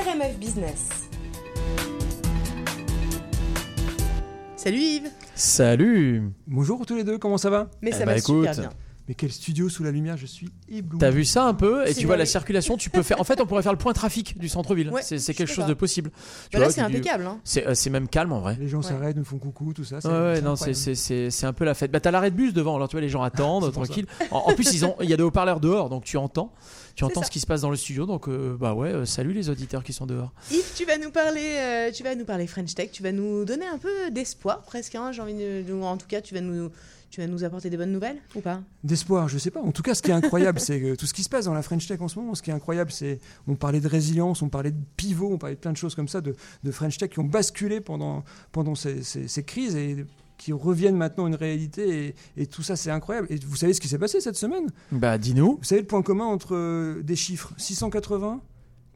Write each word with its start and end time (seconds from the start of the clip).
RMF 0.00 0.38
Business. 0.38 1.08
Salut 4.56 4.78
Yves 4.78 5.10
Salut 5.34 6.22
Bonjour 6.46 6.86
tous 6.86 6.96
les 6.96 7.04
deux, 7.04 7.18
comment 7.18 7.36
ça 7.38 7.50
va? 7.50 7.68
Mais 7.82 7.90
Eh 7.90 7.94
ça 7.94 8.06
bah, 8.06 8.14
va 8.14 8.20
super 8.20 8.52
écoute. 8.52 8.60
bien. 8.60 8.70
Mais 9.10 9.14
quel 9.16 9.32
studio 9.32 9.68
sous 9.68 9.82
la 9.82 9.90
lumière, 9.90 10.16
je 10.16 10.24
suis 10.24 10.50
ébloui. 10.68 11.00
T'as 11.00 11.10
vu 11.10 11.24
ça 11.24 11.42
un 11.44 11.52
peu 11.52 11.84
Et 11.88 11.94
tu 11.96 12.06
vois 12.06 12.16
la 12.16 12.26
circulation, 12.26 12.76
tu 12.76 12.90
peux 12.90 13.02
faire. 13.02 13.20
En 13.20 13.24
fait, 13.24 13.40
on 13.40 13.46
pourrait 13.46 13.64
faire 13.64 13.72
le 13.72 13.78
point 13.78 13.92
trafic 13.92 14.38
du 14.38 14.48
centre-ville. 14.48 14.88
Ouais, 14.90 15.02
c'est 15.02 15.34
quelque 15.34 15.52
chose 15.52 15.66
de 15.66 15.74
possible. 15.74 16.12
Tu 16.48 16.56
Bah 16.56 16.60
là, 16.62 16.70
c'est 16.70 16.80
impeccable. 16.80 17.26
Hein. 17.26 17.40
C'est 17.42 17.66
euh, 17.66 17.74
c'est 17.74 17.90
même 17.90 18.06
calme 18.06 18.32
en 18.32 18.38
vrai. 18.38 18.56
Les 18.60 18.68
gens 18.68 18.78
Ouais. 18.78 18.84
s'arrêtent, 18.84 19.16
nous 19.16 19.24
font 19.24 19.38
coucou, 19.38 19.72
tout 19.72 19.82
ça. 19.82 19.96
Ouais, 20.04 20.34
ouais, 20.34 20.40
non, 20.42 20.54
c'est 20.54 21.44
un 21.44 21.52
peu 21.52 21.64
la 21.64 21.74
fête. 21.74 21.90
Bah, 21.90 21.98
t'as 21.98 22.12
l'arrêt 22.12 22.30
de 22.30 22.36
bus 22.36 22.52
devant, 22.54 22.76
alors 22.76 22.86
tu 22.86 22.92
vois, 22.94 23.00
les 23.00 23.08
gens 23.08 23.22
attendent, 23.24 23.72
tranquille. 23.72 24.06
En, 24.30 24.44
en 24.46 24.54
plus, 24.54 24.72
ils 24.74 24.84
ont, 24.84 24.94
il 25.00 25.10
y 25.10 25.12
a 25.12 25.16
des 25.16 25.24
haut-parleurs 25.24 25.58
dehors, 25.58 25.88
donc 25.88 26.04
tu 26.04 26.16
entends. 26.16 26.52
Tu 26.94 27.02
entends 27.02 27.22
ça. 27.22 27.26
ce 27.26 27.32
qui 27.32 27.40
se 27.40 27.46
passe 27.48 27.62
dans 27.62 27.70
le 27.70 27.76
studio, 27.76 28.06
donc 28.06 28.28
euh, 28.28 28.56
bah 28.60 28.74
ouais, 28.74 28.90
euh, 28.92 29.04
salut 29.06 29.32
les 29.32 29.48
auditeurs 29.50 29.82
qui 29.82 29.92
sont 29.92 30.06
dehors. 30.06 30.32
Yves, 30.52 30.72
tu 30.76 30.84
vas 30.84 30.98
nous 30.98 31.10
parler, 31.10 31.56
euh, 31.58 31.90
tu 31.90 32.04
vas 32.04 32.14
nous 32.14 32.24
parler 32.24 32.46
French 32.46 32.74
Tech. 32.76 32.90
Tu 32.92 33.02
vas 33.02 33.10
nous 33.10 33.44
donner 33.44 33.66
un 33.66 33.78
peu 33.78 34.10
d'espoir, 34.12 34.62
presque. 34.62 34.94
Hein, 34.94 35.10
J'ai 35.10 35.22
envie 35.22 35.34
de, 35.34 35.64
en 35.82 35.96
tout 35.96 36.06
cas, 36.06 36.20
tu 36.20 36.34
vas 36.34 36.40
nous, 36.40 36.70
tu 37.10 37.20
vas 37.20 37.26
nous 37.26 37.42
apporter 37.44 37.68
des 37.70 37.76
bonnes 37.76 37.92
nouvelles 37.92 38.18
ou 38.36 38.40
pas? 38.40 38.62
D'espoir, 38.84 39.28
je 39.28 39.36
sais 39.38 39.50
pas. 39.50 39.60
En 39.60 39.72
tout 39.72 39.82
cas, 39.82 39.94
ce 39.94 40.02
qui 40.02 40.10
est 40.10 40.14
incroyable, 40.14 40.60
c'est 40.60 40.80
que 40.80 40.94
tout 40.94 41.06
ce 41.06 41.12
qui 41.14 41.22
se 41.24 41.28
passe 41.28 41.44
dans 41.46 41.54
la 41.54 41.62
French 41.62 41.86
Tech 41.86 42.00
en 42.00 42.08
ce 42.08 42.18
moment. 42.18 42.34
Ce 42.34 42.42
qui 42.42 42.50
est 42.50 42.54
incroyable, 42.54 42.90
c'est 42.92 43.18
on 43.48 43.56
parlait 43.56 43.80
de 43.80 43.88
résilience, 43.88 44.42
on 44.42 44.48
parlait 44.48 44.70
de 44.70 44.80
pivot, 44.96 45.30
on 45.32 45.38
parlait 45.38 45.56
de 45.56 45.60
plein 45.60 45.72
de 45.72 45.76
choses 45.76 45.94
comme 45.94 46.08
ça, 46.08 46.20
de, 46.20 46.34
de 46.64 46.70
French 46.70 46.96
Tech 46.98 47.10
qui 47.10 47.18
ont 47.18 47.24
basculé 47.24 47.80
pendant, 47.80 48.22
pendant 48.52 48.74
ces, 48.74 49.02
ces- 49.02 49.26
ces 49.28 49.42
crises 49.42 49.74
et 49.76 50.06
qui 50.38 50.52
reviennent 50.54 50.96
maintenant 50.96 51.24
à 51.26 51.28
une 51.28 51.34
réalité. 51.34 52.14
Et, 52.36 52.42
et 52.42 52.46
tout 52.46 52.62
ça, 52.62 52.74
c'est 52.76 52.90
incroyable. 52.90 53.26
Et 53.28 53.36
vous 53.44 53.56
savez 53.56 53.74
ce 53.74 53.80
qui 53.80 53.88
s'est 53.88 53.98
passé 53.98 54.20
cette 54.20 54.36
semaine? 54.36 54.68
Bah 54.92 55.18
dis-nous. 55.18 55.56
Vous 55.58 55.64
savez 55.64 55.82
le 55.82 55.86
point 55.86 56.00
commun 56.02 56.24
entre 56.24 56.54
euh, 56.54 57.02
des 57.02 57.16
chiffres? 57.16 57.52
680, 57.58 58.40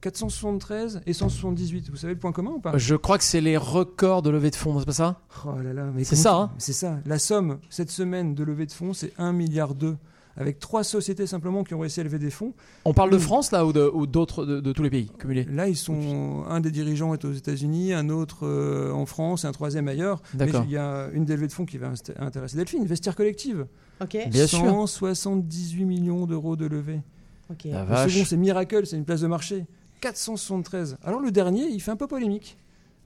473 0.05 1.01
et 1.07 1.15
178. 1.15 1.89
Vous 1.91 1.97
savez 1.97 2.13
le 2.13 2.19
point 2.19 2.33
commun 2.33 2.51
ou 2.51 2.61
pas? 2.61 2.77
Je 2.77 2.95
crois 2.95 3.17
que 3.17 3.25
c'est 3.25 3.41
les 3.41 3.57
records 3.57 4.21
de 4.21 4.29
levée 4.29 4.51
de 4.51 4.57
fonds, 4.57 4.79
c'est 4.79 4.85
pas 4.85 4.93
ça? 4.93 5.21
Oh 5.47 5.59
là 5.63 5.73
là, 5.73 5.87
mais 5.95 6.05
C'est 6.05 6.15
ça, 6.15 6.35
hein 6.35 6.51
C'est 6.59 6.75
ça. 6.75 6.99
La 7.07 7.19
somme 7.19 7.59
cette 7.71 7.91
semaine 7.91 8.35
de 8.35 8.45
levée 8.45 8.67
de 8.67 8.73
fonds, 8.73 8.93
c'est 8.93 9.13
1 9.17 9.33
milliard 9.33 9.75
2 9.75 9.97
avec 10.37 10.59
trois 10.59 10.85
sociétés 10.85 11.27
simplement 11.27 11.65
qui 11.65 11.75
ont 11.75 11.79
réussi 11.79 12.01
à 12.01 12.03
lever 12.03 12.19
des 12.19 12.29
fonds. 12.29 12.53
On 12.85 12.93
parle 12.93 13.11
de. 13.11 13.19
France 13.19 13.51
là 13.53 13.65
ou 13.65 13.73
d'autres 14.07 14.45
de, 14.45 14.61
de 14.61 14.73
tous 14.73 14.83
les 14.83 14.91
pays 14.91 15.11
cumulés? 15.19 15.47
Là, 15.51 15.69
ils 15.69 15.77
sont 15.77 16.45
un 16.49 16.61
des 16.61 16.71
dirigeants 16.71 17.15
est 17.15 17.25
aux 17.25 17.33
États-Unis, 17.33 17.95
un 17.95 18.11
autre 18.11 18.45
euh, 18.47 18.93
en 18.93 19.07
France 19.07 19.45
et 19.45 19.47
un 19.47 19.53
troisième 19.53 19.89
ailleurs. 19.89 20.21
Mais 20.39 20.51
il 20.65 20.71
y 20.71 20.77
a 20.77 21.09
une 21.15 21.25
des 21.25 21.35
levées 21.35 21.47
de 21.47 21.53
fonds 21.53 21.65
qui 21.65 21.79
va 21.79 21.93
intéresser 22.19 22.57
Delphine, 22.57 22.85
Vestiaire 22.85 23.17
Collective. 23.17 23.67
Ok. 24.03 24.19
Bien 24.29 24.47
sûr. 24.47 24.59
178 24.59 25.85
millions 25.87 26.27
d'euros 26.27 26.57
de 26.57 26.67
levée. 26.67 27.01
Ok. 27.51 27.65
La 27.67 28.05
Le 28.05 28.11
second, 28.11 28.25
c'est 28.27 28.37
Miracle, 28.37 28.87
c'est 28.87 28.97
une 28.97 29.05
place 29.05 29.21
de 29.21 29.29
marché. 29.29 29.65
473. 30.05 30.99
Alors 31.03 31.21
le 31.21 31.31
dernier, 31.31 31.67
il 31.67 31.81
fait 31.81 31.91
un 31.91 31.97
peu 31.97 32.07
polémique. 32.07 32.57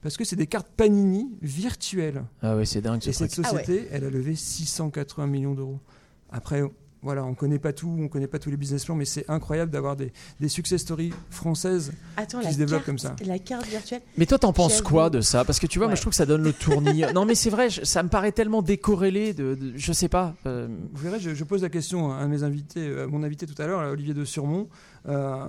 Parce 0.01 0.15
que 0.15 0.23
c'est 0.23 0.35
des 0.37 0.47
cartes 0.47 0.67
Panini 0.77 1.27
virtuelles. 1.41 2.23
Ah 2.41 2.55
ouais, 2.55 2.65
c'est 2.65 2.79
dingue 2.81 3.01
ce 3.01 3.09
Et 3.09 3.13
cette 3.13 3.31
truc. 3.31 3.45
société, 3.45 3.87
elle 3.91 4.05
a 4.05 4.09
levé 4.09 4.33
680 4.35 5.27
millions 5.27 5.53
d'euros. 5.55 5.79
Après, 6.31 6.61
voilà, 7.01 7.25
on 7.25 7.33
connaît 7.33 7.59
pas 7.59 7.73
tout, 7.73 7.93
on 7.99 8.07
connaît 8.07 8.27
pas 8.27 8.39
tous 8.39 8.49
les 8.49 8.55
business 8.55 8.85
plans, 8.85 8.95
mais 8.95 9.03
c'est 9.05 9.29
incroyable 9.29 9.71
d'avoir 9.71 9.97
des, 9.97 10.13
des 10.39 10.47
success 10.47 10.81
stories 10.81 11.11
françaises. 11.29 11.91
Attends, 12.15 12.39
qui 12.39 12.51
se 12.53 12.57
développe 12.57 12.79
carte, 12.79 12.85
comme 12.85 12.97
ça. 12.97 13.15
La 13.25 13.39
carte 13.39 13.65
virtuelle. 13.67 14.01
Mais 14.17 14.25
toi, 14.25 14.37
t'en 14.39 14.53
penses 14.53 14.81
quoi 14.81 15.09
de 15.09 15.19
ça? 15.19 15.43
Parce 15.43 15.59
que 15.59 15.67
tu 15.67 15.79
vois, 15.79 15.87
moi, 15.87 15.95
je 15.95 16.01
trouve 16.01 16.11
que 16.11 16.17
ça 16.17 16.25
donne 16.25 16.43
le 16.43 16.53
tournis. 16.53 17.03
non, 17.13 17.25
mais 17.25 17.35
c'est 17.35 17.49
vrai, 17.49 17.69
je- 17.69 17.83
ça 17.83 18.01
me 18.03 18.07
paraît 18.09 18.31
tellement 18.33 18.61
décorrélé 18.61 19.33
de, 19.33 19.55
de- 19.55 19.73
je 19.75 19.91
sais 19.93 20.09
pas. 20.09 20.33
euh, 20.45 20.67
Vous 20.93 21.03
verrez, 21.03 21.19
je, 21.19 21.33
je 21.33 21.43
pose 21.43 21.61
la 21.61 21.69
question 21.69 22.13
à 22.13 22.25
mes 22.27 22.43
invités, 22.43 22.99
à 23.01 23.07
mon 23.07 23.23
invité 23.23 23.45
tout 23.45 23.61
à 23.61 23.67
l'heure, 23.67 23.91
Olivier 23.91 24.13
de 24.13 24.23
Surmont. 24.23 24.67
Euh, 25.07 25.45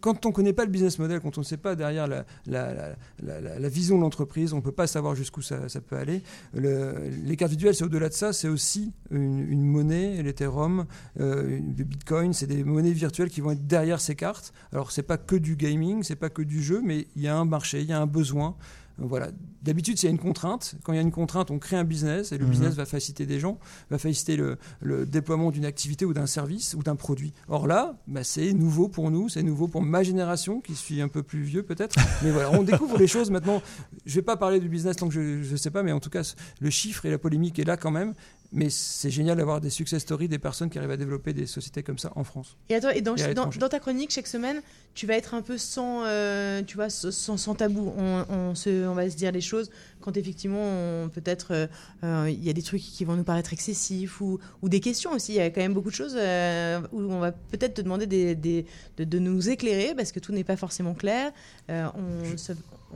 quand 0.00 0.24
on 0.24 0.30
ne 0.30 0.34
connaît 0.34 0.52
pas 0.52 0.64
le 0.64 0.70
business 0.70 0.98
model, 0.98 1.20
quand 1.20 1.36
on 1.38 1.42
ne 1.42 1.46
sait 1.46 1.56
pas 1.56 1.74
derrière 1.74 2.06
la, 2.46 3.68
vision 3.68 3.96
de 3.96 4.02
l'entreprise, 4.02 4.52
on 4.52 4.56
ne 4.56 4.62
peut 4.62 4.72
pas 4.72 4.86
savoir 4.86 5.14
jusqu'où 5.14 5.42
ça, 5.42 5.58
peut 5.86 5.96
aller. 5.96 6.22
Le- 6.54 7.10
les 7.24 7.36
cartes 7.36 7.52
virtuelles, 7.52 7.74
c'est 7.74 7.84
au-delà 7.84 8.08
de 8.08 8.14
ça, 8.14 8.32
c'est 8.32 8.48
aussi 8.48 8.92
une, 9.10 9.62
monnaie, 9.62 10.22
l'Ethereum, 10.22 10.86
euh, 11.20 11.58
le 11.58 11.84
Bitcoin, 11.84 12.32
c'est 12.32 12.46
des 12.46 12.64
monnaies 12.64 12.92
virtuelles 12.92 13.30
qui 13.30 13.40
vont 13.40 13.52
être 13.52 13.66
derrière 13.66 14.00
ces 14.00 14.14
cartes. 14.14 14.52
Alors, 14.72 14.92
c'est 14.92 15.02
pas 15.02 15.18
que 15.18 15.36
du 15.36 15.56
gaming, 15.56 16.02
c'est 16.02 16.16
pas 16.16 16.30
que 16.30 16.42
du 16.42 16.62
jeu, 16.62 16.80
mais 16.84 17.06
il 17.16 17.22
y 17.22 17.28
a 17.28 17.36
un 17.36 17.44
marché, 17.44 17.80
il 17.80 17.88
y 17.88 17.92
a 17.92 18.00
un 18.00 18.06
besoin. 18.06 18.56
Voilà. 18.98 19.28
D'habitude, 19.62 19.98
a 20.06 20.08
une 20.08 20.18
contrainte, 20.18 20.76
quand 20.84 20.92
il 20.92 20.96
y 20.96 20.98
a 20.98 21.02
une 21.02 21.10
contrainte, 21.10 21.50
on 21.50 21.58
crée 21.58 21.76
un 21.76 21.84
business 21.84 22.32
et 22.32 22.38
le 22.38 22.44
Mhm. 22.44 22.50
business 22.50 22.74
va 22.74 22.86
faciliter 22.86 23.26
des 23.26 23.38
gens, 23.40 23.58
va 23.90 23.98
faciliter 23.98 24.36
le, 24.36 24.56
le 24.80 25.04
déploiement 25.06 25.50
d'une 25.50 25.64
activité 25.66 26.04
ou 26.04 26.14
d'un 26.14 26.26
service 26.26 26.74
ou 26.74 26.82
d'un 26.82 26.96
produit. 26.96 27.34
Or 27.48 27.66
là, 27.66 27.98
bah, 28.06 28.24
c'est 28.24 28.52
nouveau 28.52 28.88
pour 28.88 29.10
nous, 29.10 29.28
c'est 29.28 29.42
nouveau 29.42 29.68
pour 29.68 29.82
ma 29.82 30.02
génération 30.02 30.60
qui 30.60 30.74
suis 30.74 31.00
un 31.02 31.08
peu 31.08 31.22
plus 31.22 31.42
vieux 31.42 31.62
peut-être. 31.62 31.96
Mais 32.22 32.30
voilà, 32.30 32.52
on 32.52 32.62
découvre 32.62 32.96
les 32.96 33.08
choses 33.08 33.30
maintenant. 33.30 33.60
Je 34.06 34.14
vais 34.14 34.22
pas 34.22 34.36
parler 34.36 34.60
du 34.60 34.68
business 34.68 34.96
tant 34.96 35.08
que 35.08 35.14
je 35.14 35.50
ne 35.52 35.56
sais 35.56 35.70
pas, 35.70 35.82
mais 35.82 35.92
en 35.92 36.00
tout 36.00 36.10
cas, 36.10 36.22
le 36.60 36.70
chiffre 36.70 37.04
et 37.06 37.10
la 37.10 37.18
polémique 37.18 37.58
est 37.58 37.64
là 37.64 37.76
quand 37.76 37.90
même. 37.90 38.14
Mais 38.52 38.70
c'est 38.70 39.10
génial 39.10 39.36
d'avoir 39.36 39.60
des 39.60 39.70
success 39.70 40.02
stories, 40.02 40.28
des 40.28 40.38
personnes 40.38 40.70
qui 40.70 40.78
arrivent 40.78 40.90
à 40.90 40.96
développer 40.96 41.32
des 41.32 41.46
sociétés 41.46 41.82
comme 41.82 41.98
ça 41.98 42.12
en 42.16 42.24
France. 42.24 42.56
Et 42.68 42.74
attends, 42.76 42.90
et 42.90 43.00
dans, 43.00 43.16
Et 43.16 43.22
à 43.22 43.24
dans, 43.24 43.28
l'étranger. 43.30 43.58
dans 43.58 43.68
ta 43.68 43.80
chronique 43.80 44.10
chaque 44.12 44.26
semaine, 44.28 44.62
tu 44.94 45.06
vas 45.06 45.14
être 45.14 45.34
un 45.34 45.42
peu 45.42 45.58
sans, 45.58 46.04
euh, 46.04 46.62
tu 46.62 46.76
vois, 46.76 46.88
sans, 46.88 47.36
sans 47.36 47.54
tabou. 47.54 47.92
On, 47.98 48.24
on 48.30 48.54
se, 48.54 48.86
on 48.86 48.94
va 48.94 49.10
se 49.10 49.16
dire 49.16 49.32
les 49.32 49.40
choses 49.40 49.70
quand 50.00 50.16
effectivement, 50.16 51.08
peut-être, 51.08 51.48
euh, 51.52 51.66
euh, 52.04 52.30
il 52.30 52.42
y 52.44 52.48
a 52.48 52.52
des 52.52 52.62
trucs 52.62 52.80
qui 52.80 53.04
vont 53.04 53.16
nous 53.16 53.24
paraître 53.24 53.52
excessifs 53.52 54.20
ou, 54.20 54.38
ou 54.62 54.68
des 54.68 54.80
questions 54.80 55.12
aussi. 55.12 55.32
Il 55.32 55.36
y 55.36 55.40
a 55.40 55.50
quand 55.50 55.60
même 55.60 55.74
beaucoup 55.74 55.90
de 55.90 55.94
choses 55.96 56.14
euh, 56.16 56.80
où 56.92 57.00
on 57.00 57.18
va 57.18 57.32
peut-être 57.32 57.74
te 57.74 57.82
demander 57.82 58.06
des, 58.06 58.34
des- 58.36 58.64
de, 58.96 59.04
de 59.04 59.18
nous 59.18 59.48
éclairer 59.50 59.94
parce 59.96 60.12
que 60.12 60.20
tout 60.20 60.32
n'est 60.32 60.44
pas 60.44 60.56
forcément 60.56 60.94
clair. 60.94 61.32
On, 61.68 62.36
se- 62.36 62.52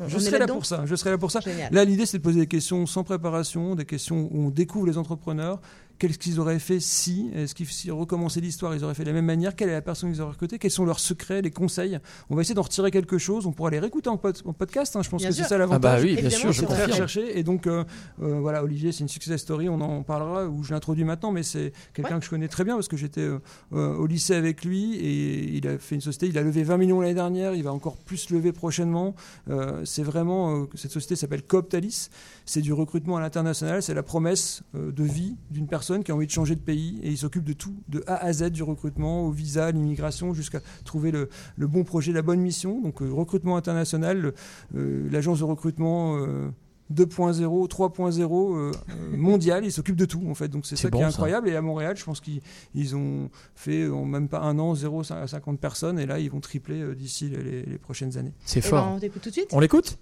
Je 0.07 0.19
serai 0.19 0.39
là 0.39 0.47
pour 0.47 0.67
ça. 0.67 0.85
Je 0.87 0.95
serai 0.95 1.11
là 1.11 1.19
pour 1.19 1.31
ça. 1.31 1.41
Génial. 1.41 1.73
Là, 1.73 1.85
l'idée, 1.85 2.07
c'est 2.07 2.19
de 2.19 2.23
poser 2.23 2.41
des 2.41 2.47
questions 2.47 2.87
sans 2.87 3.05
préparation, 3.05 3.75
des 3.75 3.85
questions 3.85 4.29
où 4.31 4.47
on 4.47 4.51
découvre 4.51 4.87
les 4.87 4.99
entrepreneurs. 4.99 5.61
Qu'est-ce 6.01 6.19
qu'ils 6.19 6.41
auraient 6.41 6.59
fait 6.59 6.81
si 6.81 7.31
Est-ce 7.35 7.55
qu'ils 7.55 7.67
si 7.67 7.91
recommençaient 7.91 8.41
l'histoire, 8.41 8.75
ils 8.75 8.83
auraient 8.83 8.95
fait 8.95 9.03
de 9.05 9.09
la 9.11 9.15
même 9.15 9.27
manière 9.27 9.55
Quelle 9.55 9.69
est 9.69 9.73
la 9.75 9.83
personne 9.83 10.11
qu'ils 10.11 10.23
auraient 10.23 10.33
recrutée 10.33 10.59
Quels 10.59 10.71
sont 10.71 10.87
leurs 10.87 10.99
secrets, 10.99 11.43
les 11.43 11.51
conseils? 11.51 11.99
On 12.31 12.35
va 12.37 12.41
essayer 12.41 12.55
d'en 12.55 12.63
retirer 12.63 12.91
quelque 12.91 13.19
chose. 13.19 13.45
On 13.47 13.53
pourra 13.53 13.69
les 13.71 13.79
réécouter 13.79 14.09
en, 14.09 14.17
pod- 14.17 14.41
en 14.47 14.55
podcast. 14.55 14.97
hein. 14.97 15.03
Je 15.03 15.11
pense 15.11 15.21
Bien 15.21 15.29
que 15.29 15.37
c'est 15.37 15.43
ça 15.43 15.57
Ah 15.57 15.59
l'avantage. 15.59 16.01
bah 16.01 16.07
oui, 16.07 16.17
bien 16.17 16.31
sûr, 16.31 16.51
je 16.53 16.61
c'est 16.61 16.67
très 16.67 16.75
vrai. 16.75 16.85
confirme. 16.87 17.03
recherché. 17.05 17.39
Et 17.39 17.43
donc, 17.43 17.67
euh, 17.67 17.85
euh, 18.23 18.41
voilà, 18.41 18.65
Olivier, 18.65 18.93
c'est 18.93 19.01
une 19.01 19.09
success 19.09 19.43
story. 19.43 19.69
On 19.69 19.79
en 19.83 20.03
parlera, 20.03 20.47
ou 20.47 20.63
je 20.65 20.73
l'introduis 20.73 21.05
maintenant, 21.05 21.33
mais 21.33 21.43
c'est 21.43 21.73
quelqu'un 21.93 22.15
Ouais. 22.15 22.19
que 22.21 22.25
je 22.25 22.31
connais 22.31 22.49
très 22.49 22.65
bien 22.65 22.77
parce 22.77 22.89
que 22.89 22.97
j'étais 22.97 23.21
euh, 23.21 23.39
euh, 23.75 23.95
au 23.97 24.07
lycée 24.07 24.35
avec 24.35 24.65
lui 24.65 24.95
et 24.97 25.55
il 25.57 25.69
a 25.69 25.79
fait 25.79 25.97
une 25.97 26.01
société. 26.01 26.29
Il 26.29 26.39
a 26.39 26.43
levé 26.43 26.63
20 26.63 26.79
millions 26.79 27.01
l'année 27.03 27.13
dernière. 27.13 27.55
Il 27.55 27.63
va 27.63 27.75
encore 27.75 27.99
plus 27.99 28.31
lever 28.31 28.53
prochainement. 28.53 29.15
Euh, 29.51 29.83
c'est 29.85 30.03
vraiment, 30.03 30.63
euh, 30.63 30.67
cette 30.77 30.93
société 30.93 31.15
s'appelle 31.15 31.43
Cooptalis. 31.43 32.09
C'est 32.47 32.63
du 32.63 32.73
recrutement 32.73 33.19
à 33.19 33.21
l'international. 33.21 33.83
C'est 33.83 33.93
la 33.93 34.03
promesse 34.03 34.63
euh, 34.75 34.91
de 34.93 35.05
vie 35.05 35.37
d'une 35.51 35.67
personne 35.67 35.90
qui 35.99 36.11
a 36.13 36.15
envie 36.15 36.27
de 36.27 36.31
changer 36.31 36.55
de 36.55 36.61
pays 36.61 37.01
et 37.03 37.11
il 37.11 37.19
s'occupe 37.19 37.45
de 37.45 37.53
tout, 37.53 37.75
de 37.89 38.03
A 38.07 38.17
à 38.25 38.33
Z, 38.33 38.51
du 38.51 38.63
recrutement, 38.63 39.27
au 39.27 39.31
visa, 39.31 39.67
à 39.67 39.71
l'immigration, 39.73 40.33
jusqu'à 40.33 40.61
trouver 40.85 41.11
le, 41.11 41.29
le 41.57 41.67
bon 41.67 41.85
projet, 41.85 42.13
la 42.13 42.23
bonne 42.23 42.41
mission. 42.41 42.81
Donc, 42.81 43.03
euh, 43.03 43.11
recrutement 43.13 43.57
international, 43.57 44.33
euh, 44.77 45.09
l'agence 45.11 45.41
de 45.41 45.45
recrutement. 45.45 46.17
euh, 46.19 46.49
2.0, 46.93 47.69
3.0 47.69 48.57
euh, 48.57 48.73
euh, 48.91 49.17
mondial, 49.17 49.65
ils 49.65 49.71
s'occupent 49.71 49.95
de 49.95 50.07
tout 50.07 50.25
en 50.29 50.35
fait. 50.35 50.49
Donc 50.49 50.67
c'est 50.67 50.75
ça 50.75 50.91
qui 50.91 50.99
est 50.99 51.03
ça. 51.03 51.07
incroyable. 51.07 51.49
Et 51.49 51.55
à 51.55 51.63
Montréal, 51.63 51.97
je 51.97 52.05
pense 52.05 52.21
qu'ils 52.21 52.41
ils 52.75 52.97
ont 52.97 53.31
fait 53.55 53.89
en 53.89 54.05
même 54.05 54.29
pas 54.29 54.41
un 54.41 54.59
an 54.59 54.75
0 54.75 55.03
à 55.13 55.29
50 55.29 55.61
personnes 55.61 56.01
et 56.01 56.07
là 56.07 56.19
ils 56.19 56.29
vont 56.31 56.41
tripler 56.41 56.81
euh, 56.83 56.97
d'ici 56.97 57.29
les, 57.31 57.79
prochaines 57.79 58.19
années. 58.19 58.33
C'est 58.45 58.59
Eh 58.59 58.63
ben, 58.63 58.69
fort. 58.69 58.93
on 58.97 58.99
t'écoute 58.99 59.23
tout 59.23 59.29
de 59.29 59.35
suite. 59.35 59.51
On 59.53 59.61
l'écoute? 59.61 59.99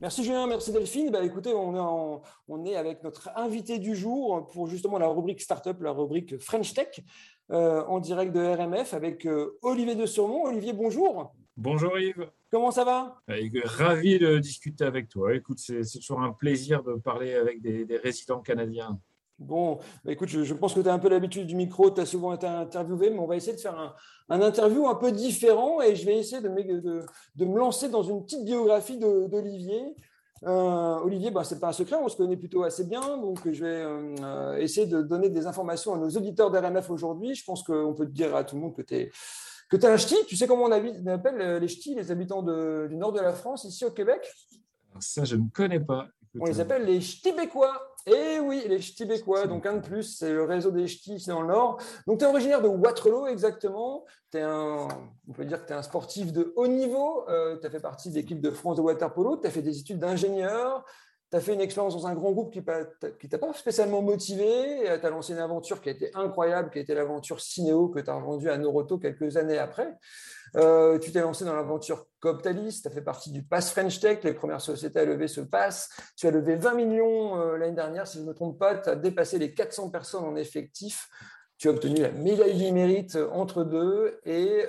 Merci 0.00 0.22
Julien, 0.22 0.46
merci 0.46 0.72
Delphine. 0.72 1.10
Bah, 1.10 1.24
écoutez, 1.24 1.52
on 1.52 1.74
est, 1.74 1.78
en- 1.80 2.22
on 2.46 2.64
est 2.64 2.76
avec 2.76 3.02
notre 3.02 3.30
invité 3.36 3.78
du 3.78 3.96
jour 3.96 4.46
pour 4.52 4.68
justement 4.68 4.98
la 4.98 5.08
rubrique 5.08 5.40
Startup, 5.40 5.76
la 5.80 5.90
rubrique 5.90 6.38
French 6.38 6.72
Tech, 6.72 7.00
euh, 7.50 7.82
en 7.86 7.98
direct 7.98 8.32
de 8.32 8.40
RMF 8.40 8.94
avec 8.94 9.26
euh, 9.26 9.58
Olivier 9.62 9.96
de 9.96 10.06
Surmont. 10.06 10.44
Olivier, 10.44 10.72
bonjour. 10.72 11.34
Bonjour 11.56 11.98
Yves, 11.98 12.30
Comment 12.52 12.70
ça 12.70 12.84
va? 12.84 13.20
Ravi 13.64 14.18
de 14.20 14.38
discuter 14.38 14.84
avec 14.84 15.08
toi. 15.08 15.34
Écoute, 15.34 15.58
c'est 15.58 15.82
c'est 15.82 15.98
toujours 15.98 16.20
un 16.22 16.32
plaisir 16.32 16.84
de 16.84 16.94
parler 16.94 17.34
avec 17.34 17.60
des, 17.60 17.84
des 17.84 17.96
résidents 17.96 18.40
canadiens. 18.40 18.98
Bon, 19.38 19.78
bah, 20.04 20.12
écoute, 20.12 20.28
je, 20.28 20.42
je 20.42 20.52
pense 20.54 20.74
que 20.74 20.80
tu 20.80 20.88
as 20.88 20.92
un 20.92 20.98
peu 20.98 21.08
l'habitude 21.08 21.46
du 21.46 21.54
micro, 21.54 21.90
tu 21.90 22.00
as 22.00 22.06
souvent 22.06 22.32
été 22.34 22.46
interviewé, 22.46 23.10
mais 23.10 23.18
on 23.20 23.26
va 23.26 23.36
essayer 23.36 23.54
de 23.56 23.60
faire 23.60 23.78
un, 23.78 23.94
un 24.30 24.42
interview 24.42 24.88
un 24.88 24.96
peu 24.96 25.12
différent 25.12 25.80
et 25.80 25.94
je 25.94 26.04
vais 26.04 26.18
essayer 26.18 26.42
de, 26.42 26.48
me- 26.48 26.80
de- 26.80 27.06
de 27.36 27.44
me 27.44 27.56
lancer 27.58 27.88
dans 27.88 28.02
une 28.02 28.24
petite 28.24 28.44
biographie 28.44 28.98
d'Olivier. 28.98 29.94
Euh, 30.44 30.98
Olivier, 31.00 31.30
bah, 31.30 31.44
ce 31.44 31.54
n'est 31.54 31.60
pas 31.60 31.68
un 31.68 31.72
secret, 31.72 31.96
on 32.02 32.08
se 32.08 32.16
connaît 32.16 32.36
plutôt 32.36 32.62
assez 32.62 32.84
bien, 32.84 33.00
donc 33.18 33.38
je 33.50 33.64
vais 33.64 33.82
euh, 34.24 34.56
essayer 34.58 34.86
de 34.86 35.02
donner 35.02 35.28
des 35.30 35.46
informations 35.46 35.94
à 35.94 35.98
nos 35.98 36.08
auditeurs 36.10 36.50
d'RMF 36.50 36.90
aujourd'hui. 36.90 37.34
Je 37.34 37.44
pense 37.44 37.62
qu'on 37.62 37.94
peut 37.94 38.06
dire 38.06 38.34
à 38.36 38.44
tout 38.44 38.54
le 38.56 38.62
monde 38.62 38.74
que 38.76 38.82
tu 38.82 38.94
es, 38.94 39.10
que 39.68 39.76
tu 39.76 39.86
un 39.86 39.96
ch'ti. 39.96 40.14
Tu 40.26 40.36
sais 40.36 40.46
comment 40.46 40.64
on, 40.64 40.72
appelle 40.72 41.40
euh, 41.40 41.58
les 41.58 41.66
ch'tis, 41.68 41.94
les 41.94 42.10
habitants 42.12 42.42
de- 42.42 42.86
du 42.88 42.96
nord 42.96 43.12
de 43.12 43.20
la 43.20 43.32
France, 43.32 43.64
ici 43.64 43.84
au 43.84 43.90
Québec? 43.90 44.20
Ça, 45.00 45.24
je 45.24 45.36
ne 45.36 45.44
connais 45.52 45.80
pas. 45.80 46.06
Écoute, 46.34 46.42
On 46.42 46.44
les 46.46 46.60
appelle 46.60 46.84
les 46.84 47.00
ch'tibécois. 47.00 47.87
Et 48.08 48.40
oui, 48.40 48.64
les 48.66 48.80
ch'tis 48.80 49.06
donc 49.06 49.66
un 49.66 49.74
de 49.74 49.86
plus, 49.86 50.02
c'est 50.02 50.32
le 50.32 50.44
réseau 50.44 50.70
des 50.70 50.86
ch'tis 50.86 51.14
ici 51.14 51.28
dans 51.28 51.42
le 51.42 51.48
Nord. 51.48 51.78
Donc 52.06 52.18
tu 52.18 52.24
es 52.24 52.28
originaire 52.28 52.62
de 52.62 52.68
Waterloo 52.68 53.26
exactement. 53.26 54.04
Es 54.32 54.40
un, 54.40 54.88
on 55.28 55.32
peut 55.32 55.44
dire 55.44 55.62
que 55.62 55.66
tu 55.66 55.72
es 55.72 55.76
un 55.76 55.82
sportif 55.82 56.32
de 56.32 56.52
haut 56.56 56.66
niveau. 56.66 57.28
Euh, 57.28 57.58
tu 57.60 57.66
as 57.66 57.70
fait 57.70 57.80
partie 57.80 58.10
de 58.10 58.14
l'équipe 58.14 58.40
de 58.40 58.50
France 58.50 58.76
de 58.76 58.82
waterpolo. 58.82 59.36
Tu 59.36 59.46
as 59.46 59.50
fait 59.50 59.62
des 59.62 59.78
études 59.78 59.98
d'ingénieur. 59.98 60.84
Tu 61.30 61.36
as 61.36 61.40
fait 61.40 61.52
une 61.52 61.60
expérience 61.60 61.94
dans 61.94 62.06
un 62.06 62.14
grand 62.14 62.32
groupe 62.32 62.52
qui 62.52 62.60
ne 62.60 63.28
t'a 63.28 63.38
pas 63.38 63.52
spécialement 63.52 64.00
motivé. 64.00 64.80
Tu 64.82 65.06
as 65.06 65.10
lancé 65.10 65.34
une 65.34 65.40
aventure 65.40 65.82
qui 65.82 65.90
a 65.90 65.92
été 65.92 66.10
incroyable, 66.14 66.70
qui 66.70 66.78
a 66.78 66.80
été 66.80 66.94
l'aventure 66.94 67.40
Cinéo 67.40 67.88
que 67.88 68.00
tu 68.00 68.08
as 68.08 68.14
revendue 68.14 68.48
à 68.48 68.56
Noroto 68.56 68.98
quelques 68.98 69.36
années 69.36 69.58
après. 69.58 69.94
Euh, 70.56 70.98
tu 70.98 71.12
t'es 71.12 71.20
lancé 71.20 71.44
dans 71.44 71.54
l'aventure 71.54 72.06
Coptalis, 72.20 72.80
tu 72.80 72.88
as 72.88 72.90
fait 72.90 73.02
partie 73.02 73.30
du 73.30 73.42
Pass 73.42 73.70
French 73.70 74.00
Tech, 74.00 74.20
les 74.22 74.32
premières 74.32 74.62
sociétés 74.62 75.00
à 75.00 75.04
lever 75.04 75.28
ce 75.28 75.42
pass. 75.42 75.90
Tu 76.16 76.26
as 76.26 76.30
levé 76.30 76.56
20 76.56 76.74
millions 76.74 77.38
euh, 77.40 77.58
l'année 77.58 77.76
dernière, 77.76 78.06
si 78.06 78.16
je 78.16 78.22
ne 78.22 78.28
me 78.28 78.34
trompe 78.34 78.58
pas, 78.58 78.76
tu 78.76 78.88
as 78.88 78.96
dépassé 78.96 79.38
les 79.38 79.52
400 79.52 79.90
personnes 79.90 80.24
en 80.24 80.36
effectif. 80.36 81.08
Tu 81.58 81.68
as 81.68 81.72
obtenu 81.72 81.96
la 81.96 82.12
médaille 82.12 82.54
du 82.54 82.72
mérite 82.72 83.16
euh, 83.16 83.28
entre 83.32 83.64
deux 83.64 84.18
et 84.24 84.64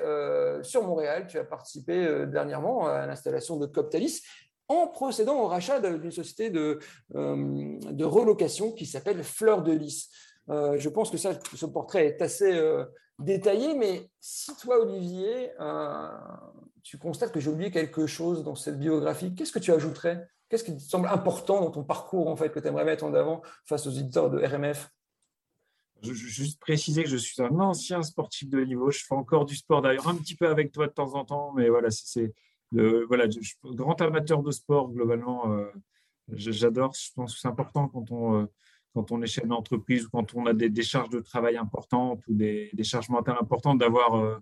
sur 0.64 0.84
Montréal, 0.84 1.28
tu 1.28 1.38
as 1.40 1.46
participé 1.46 2.26
dernièrement 2.28 2.88
à 2.88 3.06
l'installation 3.06 3.56
de 3.56 3.66
Coptalis 3.66 4.22
en 4.70 4.88
procédant 4.88 5.42
au 5.42 5.48
rachat 5.48 5.80
d'une 5.80 6.12
société 6.12 6.50
de, 6.50 6.80
de, 7.14 8.06
relocation 8.06 8.72
qui 8.72 8.86
s'appelle 8.86 9.24
Fleur 9.24 9.64
de 9.64 9.74
Lys. 9.74 10.10
je 10.48 10.90
pense 10.90 11.12
que 11.12 11.18
ça, 11.18 11.32
ce 11.56 11.66
portrait 11.66 12.06
est 12.06 12.22
assez 12.22 12.54
détaillé, 13.20 13.76
mais 13.76 14.10
si 14.20 14.56
toi, 14.58 14.80
Olivier, 14.80 15.52
euh, 15.60 16.10
tu 16.84 16.98
constates 16.98 17.32
que 17.32 17.40
j'ai 17.40 17.50
oublié 17.50 17.70
quelque 17.70 18.08
chose 18.08 18.44
dans 18.44 18.56
cette 18.56 18.80
biographie, 18.80 19.36
qu'est-ce 19.36 19.52
que 19.52 19.60
tu 19.60 19.72
ajouterais? 19.72 20.28
Qu'est-ce 20.48 20.64
qui 20.64 20.76
te 20.76 20.82
semble 20.82 21.08
important 21.08 21.62
dans 21.62 21.72
ton 21.72 21.84
parcours 21.84 22.28
en 22.28 22.36
fait 22.36 22.50
que 22.50 22.60
tu 22.60 22.68
aimerais 22.68 22.86
mettre 22.86 23.04
en 23.04 23.14
avant 23.14 23.42
face 23.66 23.86
aux 23.86 23.92
éditeurs 23.92 24.32
de 24.32 24.44
RMF 24.44 24.90
je, 26.02 26.12
veux 26.12 26.16
juste 26.16 26.62
préciser 26.62 27.04
que 27.04 27.10
je 27.10 27.18
suis 27.18 27.42
un 27.42 27.60
ancien 27.60 28.02
sportif 28.04 28.50
de 28.50 28.64
niveau. 28.64 28.90
Je 28.90 29.04
fais 29.06 29.16
encore 29.16 29.44
du 29.44 29.58
sport 29.58 29.82
d'ailleurs 29.82 30.08
un 30.08 30.16
petit 30.16 30.34
peu 30.34 30.48
avec 30.48 30.72
toi 30.72 30.88
de 30.88 30.94
temps 30.94 31.14
en 31.16 31.26
temps, 31.26 31.52
mais 31.54 31.68
voilà, 31.68 31.92
c'est 31.92 32.34
voilà, 32.72 33.30
je, 33.30 33.40
grand 33.64 34.00
amateur 34.02 34.44
de 34.44 34.52
sport 34.52 34.90
globalement. 34.92 35.52
Euh, 35.54 35.72
j'adore. 36.34 36.94
Je 36.94 37.12
pense 37.16 37.34
que 37.34 37.40
c'est 37.40 37.48
important 37.48 37.88
quand 37.88 38.12
on 38.12 38.42
euh, 38.42 38.46
quand 38.94 39.12
on 39.12 39.22
est 39.22 39.28
chef 39.28 39.46
ou 39.46 40.10
quand 40.12 40.36
on 40.36 40.46
a 40.46 40.54
des, 40.54 40.84
charges 40.84 41.10
de 41.10 41.20
travail 41.20 41.58
importantes 41.58 42.22
ou 42.28 42.34
des, 42.34 42.72
charges 42.82 43.10
mentales 43.10 43.38
importantes, 43.40 43.78
d'avoir 43.78 44.16
euh, 44.16 44.38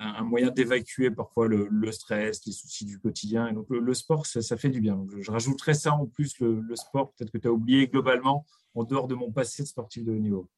un, 0.00 0.22
moyen 0.22 0.50
d'évacuer 0.50 1.10
parfois 1.10 1.46
le, 1.46 1.92
stress, 1.92 2.44
les 2.46 2.52
soucis 2.52 2.86
du 2.86 2.98
quotidien. 2.98 3.48
Et 3.48 3.52
donc, 3.52 3.66
le, 3.68 3.94
sport, 3.94 4.26
ça, 4.26 4.56
fait 4.56 4.70
du 4.70 4.80
bien. 4.80 4.96
Donc, 4.96 5.10
je, 5.20 5.30
rajouterais 5.30 5.74
ça 5.74 5.92
en 5.94 6.06
plus, 6.06 6.38
le, 6.40 6.64
sport, 6.76 7.12
peut-être 7.12 7.30
que 7.30 7.38
tu 7.38 7.46
as 7.46 7.52
oublié 7.52 7.88
globalement, 7.88 8.46
en 8.74 8.84
dehors 8.84 9.06
de 9.06 9.14
mon 9.14 9.30
passé 9.30 9.64
sportif 9.64 10.04
de 10.04 10.12
haut 10.12 10.18
niveau. 10.18 10.48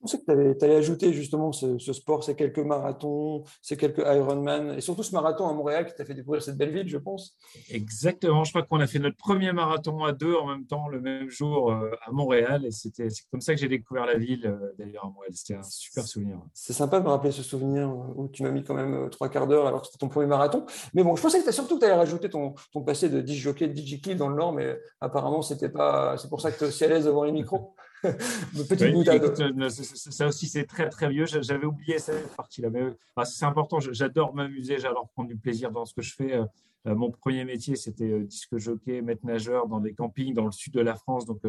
Je 0.00 0.16
pensais 0.16 0.18
que 0.18 0.52
tu 0.54 0.64
allais, 0.64 0.76
ajouter 0.76 1.12
justement 1.12 1.52
ce, 1.52 1.78
sport, 1.92 2.24
ces 2.24 2.34
quelques 2.34 2.60
marathons, 2.60 3.44
ces 3.60 3.76
quelques 3.76 3.98
Ironman, 3.98 4.78
et 4.78 4.80
surtout 4.80 5.02
ce 5.02 5.12
marathon 5.12 5.46
à 5.46 5.52
Montréal 5.52 5.84
qui 5.84 5.94
t'a 5.94 6.06
fait 6.06 6.14
découvrir 6.14 6.42
cette 6.42 6.56
belle 6.56 6.70
ville, 6.70 6.88
je 6.88 6.96
pense. 6.96 7.36
Exactement. 7.68 8.44
Je 8.44 8.50
crois 8.50 8.62
qu'on 8.62 8.80
a 8.80 8.86
fait 8.86 8.98
notre 8.98 9.18
premier 9.18 9.52
marathon 9.52 10.02
à 10.04 10.12
deux 10.12 10.34
en 10.34 10.46
même 10.46 10.64
temps, 10.64 10.88
le 10.88 11.02
même 11.02 11.28
jour 11.28 11.70
euh, 11.70 11.90
à 12.02 12.12
Montréal. 12.12 12.64
Et 12.64 12.70
c'était 12.70 13.08
comme 13.30 13.42
ça 13.42 13.54
que 13.54 13.60
j'ai 13.60 13.68
découvert 13.68 14.06
la 14.06 14.16
ville, 14.16 14.46
euh, 14.46 14.72
d'ailleurs, 14.78 15.04
à 15.04 15.08
Montréal. 15.08 15.32
C'était 15.34 15.56
un 15.56 15.62
super 15.62 16.04
souvenir. 16.04 16.38
C'est 16.54 16.72
sympa 16.72 16.98
de 16.98 17.04
me 17.04 17.10
rappeler 17.10 17.30
ce 17.30 17.42
souvenir 17.42 17.94
où 18.16 18.26
tu 18.28 18.42
m'as 18.42 18.52
mis 18.52 18.64
quand 18.64 18.74
même 18.74 18.94
euh, 18.94 19.08
trois 19.10 19.28
quarts 19.28 19.46
d'heure 19.46 19.66
alors 19.66 19.82
que 19.82 19.88
c'était 19.88 19.98
ton 19.98 20.08
premier 20.08 20.26
marathon. 20.26 20.64
Mais 20.94 21.04
bon, 21.04 21.14
je 21.14 21.20
pensais 21.20 21.40
que 21.40 21.46
tu 21.46 21.52
surtout 21.52 21.74
que 21.74 21.80
tu 21.80 21.84
allais 21.84 21.94
rajouter 21.94 22.30
ton, 22.30 22.54
ton 22.72 22.80
passé 22.80 23.10
de 23.10 23.20
DJ 23.20 23.48
de 23.48 23.76
DJ 23.76 24.16
dans 24.16 24.30
le 24.30 24.36
Nord, 24.36 24.54
mais 24.54 24.80
apparemment, 24.98 25.42
c'était 25.42 25.68
pas. 25.68 26.16
C'est 26.16 26.30
pour 26.30 26.40
ça 26.40 26.50
que 26.50 26.56
tu 26.56 26.64
es 26.64 26.68
aussi 26.68 26.84
à 26.84 26.88
l'aise 26.88 27.04
devant 27.04 27.24
les 27.24 27.32
micros. 27.32 27.74
Euh, 28.10 29.68
ça 29.68 30.26
aussi, 30.26 30.46
c'est 30.46 30.64
très 30.64 30.88
très 30.88 31.08
vieux. 31.08 31.26
J'avais 31.26 31.66
oublié 31.66 31.98
cette 31.98 32.34
partie-là. 32.36 32.70
Mais 32.70 32.82
ah, 33.16 33.24
c'est 33.24 33.44
important. 33.44 33.78
J'adore 33.80 34.34
m'amuser, 34.34 34.78
j'adore 34.78 35.08
prendre 35.10 35.28
du 35.28 35.36
plaisir 35.36 35.70
dans 35.70 35.84
ce 35.84 35.94
que 35.94 36.02
je 36.02 36.14
fais. 36.14 36.34
Euh, 36.34 36.44
euh, 36.86 36.94
mon 36.94 37.10
premier 37.10 37.44
métier, 37.44 37.76
c'était 37.76 38.20
disque 38.20 38.56
jockey, 38.56 39.02
maître 39.02 39.24
nageur 39.24 39.66
dans 39.66 39.80
des 39.80 39.92
campings 39.92 40.32
dans 40.32 40.46
le 40.46 40.52
sud 40.52 40.72
de 40.72 40.80
la 40.80 40.94
France. 40.94 41.26
Donc, 41.26 41.42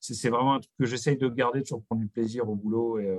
c'est 0.00 0.30
vraiment 0.30 0.54
un 0.54 0.60
truc 0.60 0.72
que 0.78 0.86
j'essaye 0.86 1.18
de 1.18 1.28
garder, 1.28 1.62
toujours 1.62 1.82
prendre 1.82 2.00
du 2.00 2.08
plaisir 2.08 2.48
au 2.48 2.54
boulot. 2.54 2.98
Et, 2.98 3.18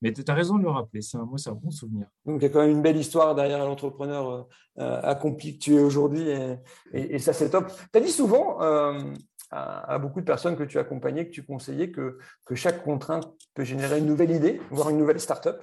mais 0.00 0.12
tu 0.12 0.22
as 0.26 0.34
raison 0.34 0.56
de 0.56 0.62
le 0.62 0.70
rappeler. 0.70 1.02
C'est 1.02 1.18
un, 1.18 1.24
moi, 1.24 1.38
c'est 1.38 1.50
un 1.50 1.54
bon 1.54 1.70
souvenir. 1.70 2.06
Donc, 2.24 2.40
il 2.40 2.44
y 2.44 2.46
a 2.46 2.48
quand 2.48 2.62
même 2.62 2.70
une 2.70 2.82
belle 2.82 2.96
histoire 2.96 3.34
derrière 3.34 3.64
l'entrepreneur 3.64 4.48
accompli 4.76 5.58
que 5.58 5.64
tu 5.64 5.74
es 5.74 5.80
aujourd'hui. 5.80 6.30
Et, 6.30 6.56
et, 6.94 7.18
ça, 7.18 7.34
c'est 7.34 7.50
top. 7.50 7.70
Tu 7.92 7.98
as 7.98 8.00
dit 8.00 8.10
souvent, 8.10 8.58
à, 9.52 9.98
beaucoup 9.98 10.20
de 10.20 10.24
personnes 10.24 10.56
que 10.56 10.62
tu 10.62 10.78
accompagnais, 10.78 11.26
que 11.26 11.32
tu 11.32 11.44
conseillais, 11.44 11.90
que, 11.90 12.18
que 12.46 12.54
chaque 12.54 12.82
contrainte 12.82 13.30
peut 13.54 13.64
générer 13.64 13.98
une 13.98 14.06
nouvelle 14.06 14.30
idée, 14.30 14.60
voire 14.70 14.88
une 14.88 14.98
nouvelle 14.98 15.20
start-up. 15.20 15.62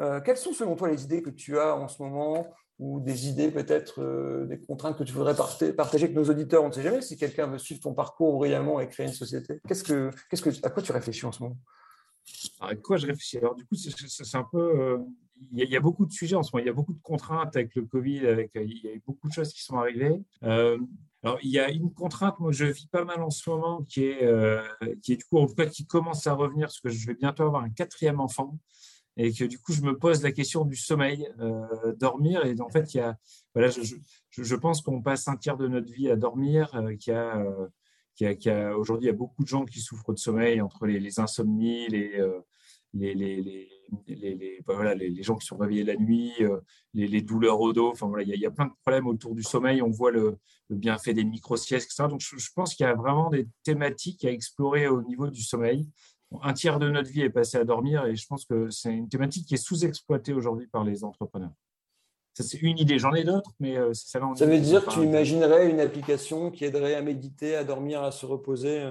Euh, 0.00 0.20
quelles 0.20 0.36
sont 0.36 0.52
selon 0.52 0.76
toi 0.76 0.88
les 0.88 1.04
idées 1.04 1.22
que 1.22 1.30
tu 1.30 1.58
as 1.58 1.76
en 1.76 1.88
ce 1.88 2.02
moment 2.02 2.54
ou 2.78 3.00
des 3.00 3.28
idées 3.28 3.50
peut-être, 3.50 4.00
euh, 4.02 4.46
des 4.46 4.60
contraintes 4.60 4.96
que 4.96 5.04
tu 5.04 5.12
voudrais 5.12 5.34
partager 5.34 6.04
avec 6.04 6.16
nos 6.16 6.24
auditeurs? 6.24 6.62
On 6.62 6.68
ne 6.68 6.72
sait 6.72 6.82
jamais 6.82 7.00
si 7.00 7.16
quelqu'un 7.16 7.48
veut 7.48 7.58
suivre 7.58 7.80
ton 7.80 7.92
parcours 7.92 8.36
brillamment 8.38 8.80
et 8.80 8.88
créer 8.88 9.06
une 9.06 9.12
société. 9.12 9.60
Qu'est-ce 9.66 9.84
que, 9.84 10.10
que, 10.30 10.66
à 10.66 10.70
quoi 10.70 10.82
tu 10.82 10.92
réfléchis 10.92 11.26
en 11.26 11.32
ce 11.32 11.42
moment? 11.42 11.58
À 12.60 12.74
quoi 12.76 12.96
je 12.96 13.06
réfléchis? 13.06 13.38
Alors 13.38 13.56
du 13.56 13.64
coup, 13.64 13.74
c'est, 13.74 14.36
un 14.36 14.46
peu... 14.50 14.58
Euh, 14.58 14.98
il 15.52 15.68
y, 15.68 15.76
a 15.76 15.80
beaucoup 15.80 16.06
de 16.06 16.12
sujets 16.12 16.36
en 16.36 16.42
ce 16.42 16.50
moment. 16.52 16.64
Il 16.64 16.66
y 16.66 16.70
a 16.70 16.74
beaucoup 16.74 16.92
de 16.94 17.02
contraintes 17.02 17.54
avec 17.56 17.74
le 17.74 17.82
Covid, 17.82 18.26
avec, 18.26 18.52
il 18.54 18.80
y 18.84 18.88
a 18.88 18.98
beaucoup 19.06 19.28
de 19.28 19.32
choses 19.32 19.52
qui 19.52 19.62
sont 19.62 19.76
arrivées. 19.76 20.20
Alors, 21.24 21.38
il 21.42 21.50
y 21.50 21.58
a 21.58 21.70
une 21.70 21.90
contrainte, 21.90 22.38
moi, 22.38 22.52
je 22.52 22.66
vis 22.66 22.86
pas 22.86 23.02
mal 23.02 23.22
en 23.22 23.30
ce 23.30 23.48
moment, 23.48 23.82
qui 23.82 24.04
est, 24.04 24.22
euh, 24.24 24.62
qui 25.02 25.14
est 25.14 25.16
du 25.16 25.24
coup, 25.24 25.38
en 25.38 25.46
tout 25.46 25.54
cas, 25.54 25.64
qui 25.64 25.86
commence 25.86 26.26
à 26.26 26.34
revenir, 26.34 26.66
parce 26.66 26.80
que 26.80 26.90
je 26.90 27.06
vais 27.06 27.14
bientôt 27.14 27.44
avoir 27.44 27.64
un 27.64 27.70
quatrième 27.70 28.20
enfant, 28.20 28.58
et 29.16 29.32
que 29.32 29.44
du 29.44 29.58
coup, 29.58 29.72
je 29.72 29.80
me 29.80 29.96
pose 29.96 30.22
la 30.22 30.32
question 30.32 30.66
du 30.66 30.76
sommeil, 30.76 31.26
euh, 31.40 31.94
dormir. 31.94 32.44
Et 32.44 32.54
en 32.60 32.68
fait, 32.68 32.92
il 32.92 32.98
y 32.98 33.00
a, 33.00 33.16
voilà, 33.54 33.70
je, 33.70 33.80
je, 34.30 34.56
pense 34.56 34.82
qu'on 34.82 35.00
passe 35.00 35.26
un 35.26 35.36
tiers 35.36 35.56
de 35.56 35.66
notre 35.66 35.90
vie 35.90 36.10
à 36.10 36.16
dormir, 36.16 36.74
euh, 36.74 36.94
qu'il 36.94 37.14
y 37.14 37.16
a, 37.16 38.52
a, 38.52 38.68
a 38.68 38.76
aujourd'hui, 38.76 39.06
il 39.06 39.10
y 39.10 39.14
a 39.14 39.16
beaucoup 39.16 39.44
de 39.44 39.48
gens 39.48 39.64
qui 39.64 39.80
souffrent 39.80 40.12
de 40.12 40.18
sommeil, 40.18 40.60
entre 40.60 40.86
les, 40.86 41.20
insomnies, 41.20 41.88
les, 41.88 42.20
les, 42.92 43.14
les, 44.06 45.22
gens 45.22 45.36
qui 45.36 45.46
sont 45.46 45.56
réveillés 45.56 45.84
la 45.84 45.96
nuit, 45.96 46.32
euh, 46.40 46.60
les, 46.92 47.22
douleurs 47.22 47.60
au 47.60 47.72
dos. 47.72 47.90
Enfin, 47.90 48.10
il, 48.20 48.28
y 48.28 48.46
a, 48.46 48.50
plein 48.50 48.66
de 48.66 48.72
problèmes 48.82 49.06
autour 49.06 49.34
du 49.34 49.42
sommeil. 49.42 49.82
On 49.82 49.90
voit 49.90 50.10
le, 50.10 50.38
bienfait 50.70 51.14
des 51.14 51.24
micro-siestes, 51.24 51.86
etc. 51.86 52.08
Donc, 52.08 52.20
je, 52.20 52.48
pense 52.54 52.74
qu'il 52.74 52.84
y 52.84 52.88
a 52.88 52.94
vraiment 52.94 53.30
des 53.30 53.46
thématiques 53.62 54.24
à 54.24 54.30
explorer 54.30 54.88
au 54.88 55.02
niveau 55.02 55.28
du 55.28 55.42
sommeil. 55.42 55.88
un 56.42 56.52
tiers 56.52 56.78
de 56.78 56.90
notre 56.90 57.10
vie 57.10 57.22
est 57.22 57.30
passé 57.30 57.58
à 57.58 57.64
dormir 57.64 58.06
et 58.06 58.16
je 58.16 58.26
pense 58.26 58.44
que 58.44 58.70
c'est 58.70 58.92
une 58.92 59.08
thématique 59.08 59.46
qui 59.46 59.54
est 59.54 59.64
sous-exploitée 59.64 60.32
aujourd'hui 60.32 60.66
par 60.66 60.84
les 60.84 61.04
entrepreneurs. 61.04 61.52
Ça, 62.34 62.42
c'est 62.42 62.58
une 62.58 62.78
idée. 62.78 62.98
J'en 62.98 63.14
ai 63.14 63.22
d'autres, 63.22 63.52
mais 63.60 63.78
euh, 63.78 63.94
c'est 63.94 64.08
ça. 64.08 64.20
Ça 64.34 64.46
veut 64.46 64.58
dire 64.58 64.84
que 64.84 64.90
tu 64.90 65.04
imaginerais 65.04 65.70
une 65.70 65.78
application 65.78 66.50
qui 66.50 66.64
aiderait 66.64 66.96
à 66.96 67.00
méditer, 67.00 67.54
à 67.54 67.62
dormir, 67.62 68.02
à 68.02 68.10
se 68.10 68.26
reposer 68.26 68.90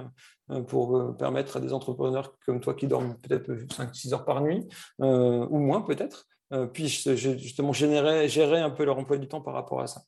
euh, 0.50 0.62
pour 0.62 0.96
euh, 0.96 1.12
permettre 1.12 1.58
à 1.58 1.60
des 1.60 1.74
entrepreneurs 1.74 2.38
comme 2.46 2.60
toi 2.60 2.72
qui 2.72 2.86
dorment 2.86 3.18
peut-être 3.18 3.52
5-6 3.52 4.14
heures 4.14 4.24
par 4.24 4.40
nuit, 4.40 4.66
ou 4.98 5.58
moins 5.58 5.82
peut-être, 5.82 6.26
puissent 6.72 7.14
justement 7.14 7.72
générer, 7.72 8.28
gérer 8.28 8.60
un 8.60 8.70
peu 8.70 8.84
leur 8.84 8.98
emploi 8.98 9.18
du 9.18 9.28
temps 9.28 9.42
par 9.42 9.52
rapport 9.52 9.80
à 9.80 9.88
ça? 9.88 10.02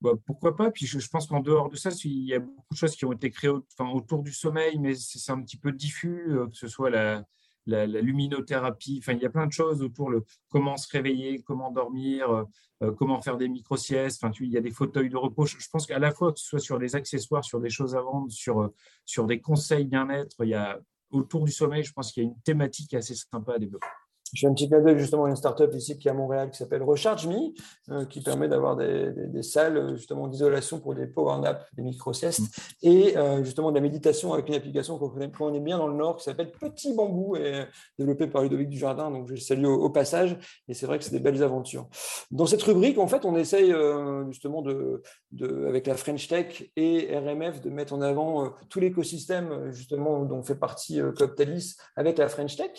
Bah, 0.00 0.12
pourquoi 0.26 0.56
pas 0.56 0.70
Puis 0.70 0.86
je, 0.86 1.08
pense 1.08 1.26
qu'en 1.26 1.40
dehors 1.40 1.68
de 1.68 1.76
ça, 1.76 1.90
il 2.04 2.24
y 2.24 2.34
a 2.34 2.40
beaucoup 2.40 2.72
de 2.72 2.76
choses 2.76 2.96
qui 2.96 3.04
ont 3.04 3.12
été 3.12 3.30
créées 3.30 3.52
autour 3.78 4.22
du 4.22 4.32
sommeil, 4.32 4.78
mais 4.80 4.94
c'est 4.94 5.30
un 5.30 5.40
petit 5.42 5.58
peu 5.58 5.70
diffus, 5.70 6.24
que 6.50 6.56
ce 6.56 6.66
soit 6.66 6.90
la, 6.90 7.22
la, 7.66 7.86
luminothérapie. 7.86 8.98
Enfin, 9.02 9.12
il 9.12 9.20
y 9.20 9.26
a 9.26 9.30
plein 9.30 9.46
de 9.46 9.52
choses 9.52 9.82
autour 9.82 10.10
le 10.10 10.24
comment 10.48 10.76
se 10.76 10.88
réveiller, 10.90 11.42
comment 11.42 11.70
dormir, 11.70 12.30
euh, 12.30 12.44
euh, 12.82 12.92
comment 12.92 13.20
faire 13.20 13.36
des 13.36 13.48
micro-siestes. 13.48 14.22
Enfin, 14.22 14.30
tu, 14.30 14.46
il 14.46 14.52
y 14.52 14.56
a 14.56 14.60
des 14.60 14.70
fauteuils 14.70 15.10
de 15.10 15.16
repos. 15.16 15.46
Je, 15.46 15.56
pense 15.70 15.86
qu'à 15.86 15.98
la 15.98 16.12
fois, 16.12 16.32
que 16.32 16.38
ce 16.38 16.46
soit 16.46 16.58
sur 16.58 16.78
des 16.78 16.96
accessoires, 16.96 17.44
sur 17.44 17.60
des 17.60 17.70
choses 17.70 17.94
à 17.94 18.00
vendre, 18.00 18.30
sur, 18.30 18.62
euh, 18.62 18.74
sur 19.04 19.26
des 19.26 19.40
conseils 19.40 19.84
bien-être, 19.84 20.36
il 20.40 20.50
y 20.50 20.54
a 20.54 20.80
autour 21.10 21.44
du 21.44 21.52
sommeil, 21.52 21.82
je 21.82 21.92
pense 21.92 22.12
qu'il 22.12 22.22
y 22.22 22.26
a 22.26 22.28
une 22.28 22.40
thématique 22.42 22.94
assez 22.94 23.14
sympa 23.14 23.54
à 23.54 23.58
développer. 23.58 23.86
Je 24.34 24.40
fais 24.40 24.46
un 24.46 24.54
petit 24.54 24.68
clin 24.68 24.80
d'œil 24.80 24.98
justement 24.98 25.24
à 25.24 25.28
une 25.28 25.36
startup 25.36 25.72
ici 25.74 25.98
qui 25.98 26.08
est 26.08 26.10
à 26.10 26.14
Montréal 26.14 26.50
qui 26.50 26.58
s'appelle 26.58 26.82
Recharge 26.82 27.26
Me, 27.26 27.52
euh, 27.90 28.04
qui 28.04 28.20
permet 28.20 28.48
d'avoir 28.48 28.76
des, 28.76 29.10
des, 29.12 29.42
salles 29.42 29.96
justement 29.96 30.28
d'isolation 30.28 30.78
pour 30.78 30.94
des 30.94 31.06
power 31.06 31.40
naps, 31.40 31.64
des 31.74 31.82
micro-siestes, 31.82 32.40
mm. 32.40 32.44
et 32.82 33.16
euh, 33.16 33.42
justement 33.42 33.70
de 33.70 33.76
la 33.76 33.80
méditation 33.80 34.32
avec 34.32 34.48
une 34.48 34.54
application 34.54 34.98
qu'on 34.98 35.08
connaît, 35.08 35.60
bien 35.60 35.78
dans 35.78 35.88
le 35.88 35.96
Nord 35.96 36.16
qui 36.16 36.24
s'appelle 36.24 36.52
Petit 36.52 36.94
Bambou, 36.94 37.36
et 37.36 37.64
développée 37.98 38.26
par 38.26 38.42
Ludovic 38.42 38.68
Dujardin. 38.68 39.10
Donc 39.10 39.28
je 39.28 39.36
salue 39.36 39.64
au, 39.64 39.74
au 39.74 39.90
passage, 39.90 40.38
et 40.68 40.74
c'est 40.74 40.86
vrai 40.86 40.98
que 40.98 41.04
c'est 41.04 41.12
des 41.12 41.20
belles 41.20 41.42
aventures. 41.42 41.88
Dans 42.30 42.46
cette 42.46 42.62
rubrique, 42.62 42.98
en 42.98 43.08
fait, 43.08 43.24
on 43.24 43.36
essaye 43.36 43.72
euh, 43.72 44.24
justement 44.30 44.62
de, 44.62 45.02
de, 45.32 45.66
avec 45.66 45.86
la 45.86 45.96
French 45.96 46.28
Tech 46.28 46.70
et 46.76 47.16
RMF 47.16 47.60
de 47.60 47.70
mettre 47.70 47.92
en 47.94 48.00
avant 48.00 48.52
tout 48.68 48.80
l'écosystème 48.80 49.70
justement 49.72 50.24
dont 50.24 50.42
fait 50.42 50.54
partie 50.54 51.00
Coptalis 51.16 51.76
avec 51.96 52.18
la 52.18 52.28
French 52.28 52.56
Tech 52.56 52.70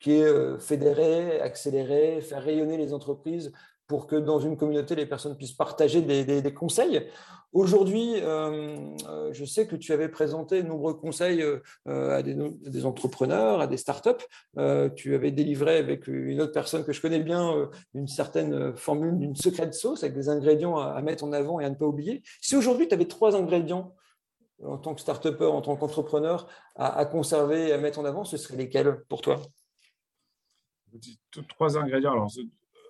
qui 0.00 0.12
est 0.12 0.24
euh, 0.24 0.58
fédérer, 0.58 1.40
accélérer, 1.40 2.20
faire 2.20 2.42
rayonner 2.42 2.76
les 2.76 2.92
entreprises 2.92 3.52
pour 3.86 4.06
que 4.06 4.16
dans 4.16 4.40
une 4.40 4.56
communauté, 4.56 4.96
les 4.96 5.06
personnes 5.06 5.36
puissent 5.36 5.52
partager 5.52 6.02
des, 6.02 6.54
conseils. 6.54 7.08
Aujourd'hui, 7.52 8.14
euh, 8.16 8.76
euh, 9.08 9.32
je 9.32 9.44
sais 9.44 9.68
que 9.68 9.76
tu 9.76 9.92
avais 9.92 10.08
présenté 10.08 10.60
de 10.64 10.66
nombreux 10.66 10.94
conseils 10.94 11.44
à 11.86 12.20
des, 12.20 12.84
entrepreneurs, 12.84 13.60
à 13.60 13.68
des 13.68 13.76
startups. 13.76 14.26
tu 14.96 15.14
avais 15.14 15.30
délivré 15.30 15.76
avec 15.76 16.08
une 16.08 16.40
autre 16.40 16.52
personne 16.52 16.84
que 16.84 16.92
je 16.92 17.00
connais 17.00 17.20
bien 17.20 17.70
une 17.94 18.08
certaine 18.08 18.74
formule 18.74 19.20
d'une 19.20 19.36
secret 19.36 19.70
sauce 19.70 20.02
avec 20.02 20.16
des 20.16 20.28
ingrédients 20.28 20.76
à, 20.78 21.00
mettre 21.00 21.22
en 21.22 21.32
avant 21.32 21.60
et 21.60 21.64
à 21.64 21.70
ne 21.70 21.76
pas 21.76 21.86
oublier. 21.86 22.24
Si 22.40 22.56
aujourd'hui, 22.56 22.88
tu 22.88 22.94
avais 22.94 23.06
trois 23.06 23.36
ingrédients 23.36 23.94
en 24.64 24.78
tant 24.78 24.96
que 24.96 25.00
start 25.00 25.24
en 25.42 25.60
tant 25.60 25.76
qu'entrepreneur, 25.76 26.48
à, 26.74 26.98
à, 26.98 27.04
conserver 27.04 27.68
et 27.68 27.72
à 27.72 27.78
mettre 27.78 28.00
en 28.00 28.04
avant, 28.04 28.24
ce 28.24 28.36
seraient 28.36 28.56
lesquels 28.56 29.04
pour 29.08 29.20
toi? 29.20 29.40
Trois 31.48 31.78
ingrédients. 31.78 32.12
Alors, 32.12 32.30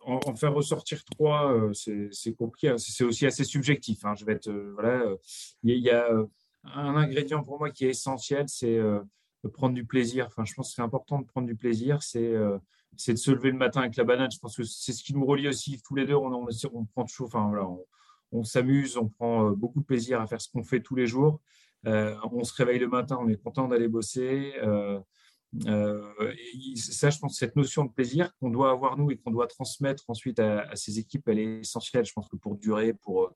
en, 0.06 0.36
faire 0.36 0.54
ressortir 0.54 1.04
trois, 1.04 1.52
euh, 1.52 1.72
c'est 1.72 2.34
compliqué. 2.34 2.68
Hein. 2.68 2.78
C'est 2.78 3.04
aussi 3.04 3.26
assez 3.26 3.44
subjectif. 3.44 4.04
Hein. 4.04 4.14
Je 4.16 4.25
vais 4.25 4.34
être, 4.34 4.48
euh, 4.48 4.72
voilà, 4.75 5.00
euh, 5.00 5.16
il 5.64 5.76
y, 5.78 5.90
a 5.90 6.08
un 6.64 6.96
ingrédient 6.96 7.42
pour 7.42 7.58
moi 7.58 7.70
qui 7.70 7.86
est 7.86 7.90
essentiel, 7.90 8.48
c'est 8.48 8.76
de 8.76 9.48
prendre 9.52 9.75
du 9.75 9.84
plaisir. 9.84 10.26
Enfin, 10.26 10.44
je 10.44 10.54
pense 10.54 10.70
que 10.70 10.75
c'est 10.75 10.82
important 10.82 11.20
de 11.20 11.26
prendre 11.26 11.46
du 11.46 11.54
plaisir. 11.54 12.02
C'est 12.02 12.34
c'est 12.96 13.12
de 13.12 13.18
se 13.18 13.30
lever 13.30 13.50
le 13.50 13.58
matin 13.58 13.80
avec 13.80 13.94
la 13.96 14.04
banane. 14.04 14.30
Je 14.32 14.38
pense 14.38 14.56
que 14.56 14.64
c'est 14.64 14.92
ce 14.92 15.04
qui 15.04 15.14
nous 15.14 15.25
relie 15.25 15.48
aussi 15.48 15.80
tous 15.84 15.94
les 15.94 16.06
deux. 16.06 16.14
On, 16.14 16.32
on, 16.72 16.84
prend 16.86 17.04
toujours, 17.04 17.26
enfin 17.26 17.46
voilà, 17.48 17.68
on, 18.32 18.42
s'amuse, 18.42 18.96
on 18.96 19.08
prend 19.08 19.50
beaucoup 19.50 19.80
de 19.80 19.84
plaisir 19.84 20.20
à 20.20 20.26
faire 20.26 20.40
ce 20.40 20.48
qu'on 20.48 20.64
fait 20.64 20.80
tous 20.80 20.96
les 20.96 21.06
jours. 21.06 21.40
on 21.84 22.42
se 22.42 22.54
réveille 22.54 22.80
le 22.80 22.88
matin, 22.88 23.18
on 23.20 23.28
est 23.28 23.40
content 23.40 23.68
d'aller 23.68 23.86
bosser. 23.86 24.54
Euh, 24.62 24.98
ça, 25.60 27.10
je 27.10 27.18
pense, 27.18 27.38
cette 27.38 27.56
notion 27.56 27.84
de 27.84 27.90
plaisir 27.90 28.32
qu'on 28.38 28.50
doit 28.50 28.70
avoir 28.70 28.96
nous 28.96 29.10
et 29.10 29.16
qu'on 29.16 29.30
doit 29.30 29.46
transmettre 29.46 30.04
ensuite 30.08 30.38
à, 30.38 30.74
ces 30.74 30.98
équipes, 30.98 31.28
elle 31.28 31.38
est 31.38 31.60
essentielle. 31.60 32.04
Je 32.04 32.12
pense 32.12 32.28
que 32.28 32.36
pour 32.36 32.56
durer, 32.56 32.92
pour 32.94 33.32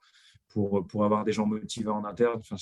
pour, 0.50 0.86
pour 0.86 1.04
avoir 1.04 1.24
des 1.24 1.32
gens 1.32 1.46
motivés 1.46 1.90
en 1.90 2.04
interne. 2.04 2.40
Enfin, 2.40 2.56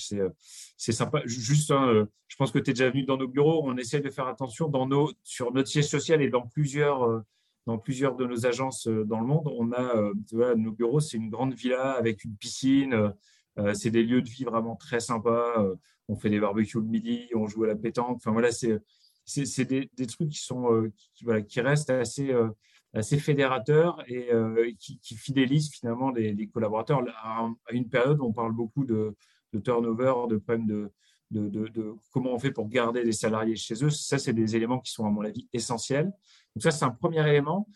c'est 0.77 0.91
sympa. 0.91 1.21
Juste, 1.25 1.71
hein, 1.71 2.07
je 2.27 2.35
pense 2.35 2.51
que 2.51 2.59
tu 2.59 2.69
es 2.69 2.73
déjà 2.73 2.89
venu 2.89 3.03
dans 3.03 3.17
nos 3.17 3.27
bureaux. 3.27 3.61
On 3.65 3.75
essaie 3.77 3.99
de 3.99 4.09
faire 4.09 4.27
attention 4.27 4.69
dans 4.69 4.87
nos, 4.87 5.11
sur 5.23 5.51
notre 5.51 5.67
siège 5.67 5.87
social 5.87 6.21
et 6.21 6.29
dans 6.29 6.47
plusieurs, 6.47 7.03
euh, 7.03 7.21
dans 7.65 7.77
plusieurs 7.77 8.15
de 8.15 8.25
nos 8.25 8.45
agences 8.45 8.87
euh, 8.87 9.03
dans 9.05 9.19
le 9.19 9.25
monde. 9.25 9.51
On 9.57 9.71
a 9.71 10.55
nos 10.55 10.71
bureaux, 10.71 10.99
c'est 10.99 11.17
une 11.17 11.29
grande 11.29 11.53
villa 11.53 11.91
avec 11.91 12.23
une 12.23 12.35
piscine. 12.35 13.13
c'est 13.73 13.91
des 13.91 14.03
lieux 14.03 14.21
de 14.21 14.29
vie 14.29 14.45
vraiment 14.45 14.75
très 14.75 14.99
sympas. 14.99 15.65
On 16.07 16.15
fait 16.15 16.29
des 16.29 16.39
barbecues 16.39 16.79
le 16.79 16.85
midi, 16.85 17.27
on 17.35 17.47
joue 17.47 17.65
à 17.65 17.67
la 17.67 17.75
pétanque. 17.75 18.17
Enfin 18.17 18.31
voilà, 18.31 18.51
c'est 18.51 18.79
c'est 19.29 19.65
des, 19.65 20.07
trucs 20.07 20.29
qui, 20.29 20.39
sont, 20.39 20.73
euh, 20.73 20.91
qui, 21.47 21.61
restent 21.61 21.89
assez, 21.91 22.31
euh, 22.31 22.49
assez 22.93 23.19
fédérateurs 23.19 24.03
et 24.07 24.31
euh, 24.33 24.71
qui, 24.79 25.15
fidélisent 25.15 25.69
finalement 25.71 26.09
les, 26.11 26.47
collaborateurs. 26.47 27.03
À, 27.23 27.47
une 27.71 27.87
période, 27.87 28.19
on 28.21 28.33
parle 28.33 28.53
beaucoup 28.53 28.85
de, 28.85 29.15
turnover, 29.63 30.13
de 30.29 30.37
problèmes 30.37 30.67
de, 30.67 30.91
de, 31.31 31.95
comment 32.11 32.33
on 32.33 32.39
fait 32.39 32.51
pour 32.51 32.67
garder 32.67 33.03
les 33.03 33.11
salariés 33.11 33.55
chez 33.55 33.83
eux. 33.83 33.91
Ça, 33.91 34.17
c'est 34.17 34.33
des 34.33 34.55
éléments 34.55 34.79
qui 34.79 34.91
sont, 34.91 35.05
à 35.05 35.11
mon 35.11 35.21
avis, 35.21 35.47
essentiels. 35.53 36.11
Donc 36.55 36.63
ça, 36.63 36.71
c'est 36.71 36.85
un 36.85 36.91
premier 36.91 37.27
élément. 37.27 37.67